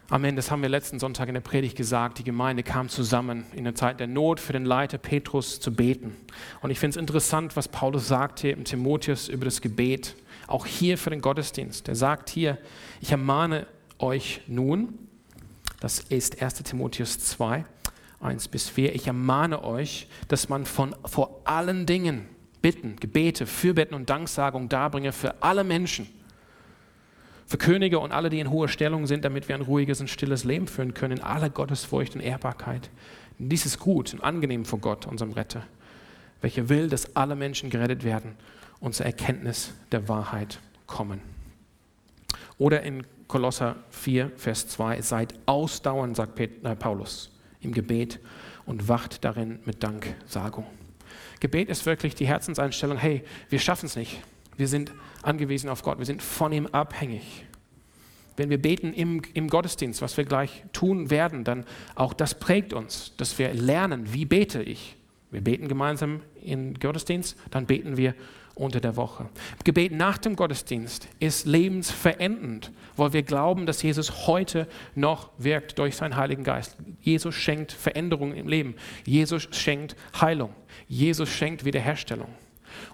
[0.09, 2.19] Amen, das haben wir letzten Sonntag in der Predigt gesagt.
[2.19, 6.17] Die Gemeinde kam zusammen in der Zeit der Not für den Leiter Petrus zu beten.
[6.63, 10.15] Und ich finde es interessant, was Paulus sagt hier im Timotheus über das Gebet,
[10.47, 11.89] auch hier für den Gottesdienst.
[11.89, 12.57] Er sagt hier,
[13.01, 13.67] ich ermahne
[13.99, 14.97] euch nun,
[15.81, 17.65] das ist 1 Timotheus 2,
[18.21, 22.29] 1 bis 4, ich ermahne euch, dass man von, vor allen Dingen
[22.63, 26.07] Bitten, Gebete, Fürbetten und Danksagung darbringe für alle Menschen
[27.47, 30.45] für Könige und alle, die in hoher Stellung sind, damit wir ein ruhiges und stilles
[30.45, 32.91] Leben führen können, in aller Gottesfurcht und Ehrbarkeit.
[33.39, 35.63] dies ist gut und angenehm vor Gott, unserem Retter,
[36.41, 38.35] welcher will, dass alle Menschen gerettet werden
[38.81, 41.21] und zur Erkenntnis der Wahrheit kommen.
[42.59, 47.31] Oder in Kolosser 4, Vers 2, seid ausdauernd, sagt äh, Paulus,
[47.61, 48.19] im Gebet
[48.65, 50.67] und wacht darin mit Danksagung.
[51.41, 54.23] Gebet ist wirklich die Herzenseinstellung, hey, wir schaffen es nicht.
[54.57, 54.93] Wir sind
[55.27, 55.99] angewiesen auf Gott.
[55.99, 57.45] Wir sind von ihm abhängig.
[58.37, 61.65] Wenn wir beten im, im Gottesdienst, was wir gleich tun werden, dann
[61.95, 64.97] auch das prägt uns, dass wir lernen, wie bete ich.
[65.31, 68.15] Wir beten gemeinsam im Gottesdienst, dann beten wir
[68.55, 69.29] unter der Woche.
[69.65, 75.97] Gebet nach dem Gottesdienst ist lebensverändernd, weil wir glauben, dass Jesus heute noch wirkt durch
[75.97, 76.77] seinen Heiligen Geist.
[77.01, 78.75] Jesus schenkt Veränderung im Leben.
[79.05, 80.55] Jesus schenkt Heilung.
[80.89, 82.29] Jesus schenkt Wiederherstellung.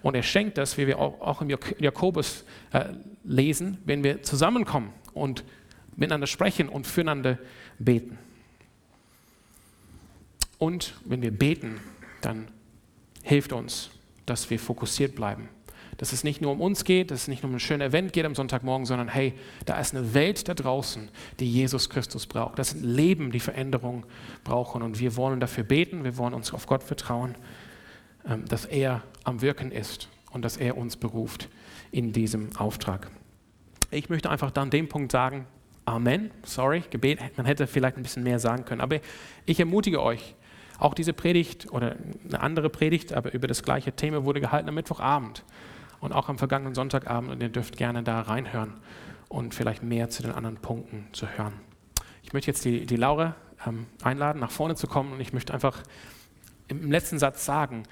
[0.01, 2.87] Und er schenkt das, wie wir auch im Jakobus äh,
[3.25, 5.45] lesen, wenn wir zusammenkommen und
[5.97, 7.39] miteinander sprechen und füreinander
[7.79, 8.19] beten.
[10.59, 11.81] Und wenn wir beten,
[12.21, 12.49] dann
[13.23, 13.91] hilft uns,
[14.27, 15.49] dass wir fokussiert bleiben.
[15.99, 18.13] Dass es nicht nur um uns geht, dass es nicht nur um ein schönes Event
[18.13, 19.35] geht am Sonntagmorgen, sondern hey,
[19.67, 22.59] da ist eine Welt da draußen, die Jesus Christus braucht.
[22.59, 24.07] Das sind Leben, die Veränderung
[24.45, 24.83] brauchen.
[24.83, 27.35] Und wir wollen dafür beten, wir wollen uns auf Gott vertrauen.
[28.29, 31.49] Ähm, dass er am Wirken ist und dass er uns beruft
[31.91, 33.11] in diesem Auftrag.
[33.91, 35.47] Ich möchte einfach dann dem Punkt sagen,
[35.85, 39.01] Amen, sorry, Gebet, man hätte vielleicht ein bisschen mehr sagen können, aber
[39.47, 40.37] ich ermutige euch,
[40.79, 41.97] auch diese Predigt oder
[42.29, 45.45] eine andere Predigt, aber über das gleiche Thema wurde gehalten am Mittwochabend
[46.01, 48.75] und auch am vergangenen Sonntagabend und ihr dürft gerne da reinhören
[49.29, 51.55] und vielleicht mehr zu den anderen Punkten zu hören.
[52.23, 53.35] Ich möchte jetzt die, die Laura
[53.67, 55.83] ähm, einladen, nach vorne zu kommen und ich möchte einfach
[56.73, 57.85] im letzten Satz sagen,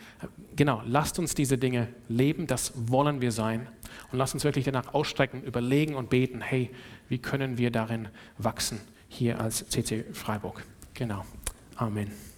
[0.57, 3.69] genau, lasst uns diese Dinge leben, das wollen wir sein.
[4.13, 6.71] Und lasst uns wirklich danach ausstrecken, überlegen und beten, hey,
[7.09, 8.09] wie können wir darin
[8.39, 10.65] wachsen hier als CC Freiburg?
[10.95, 11.25] Genau.
[11.77, 12.30] Amen.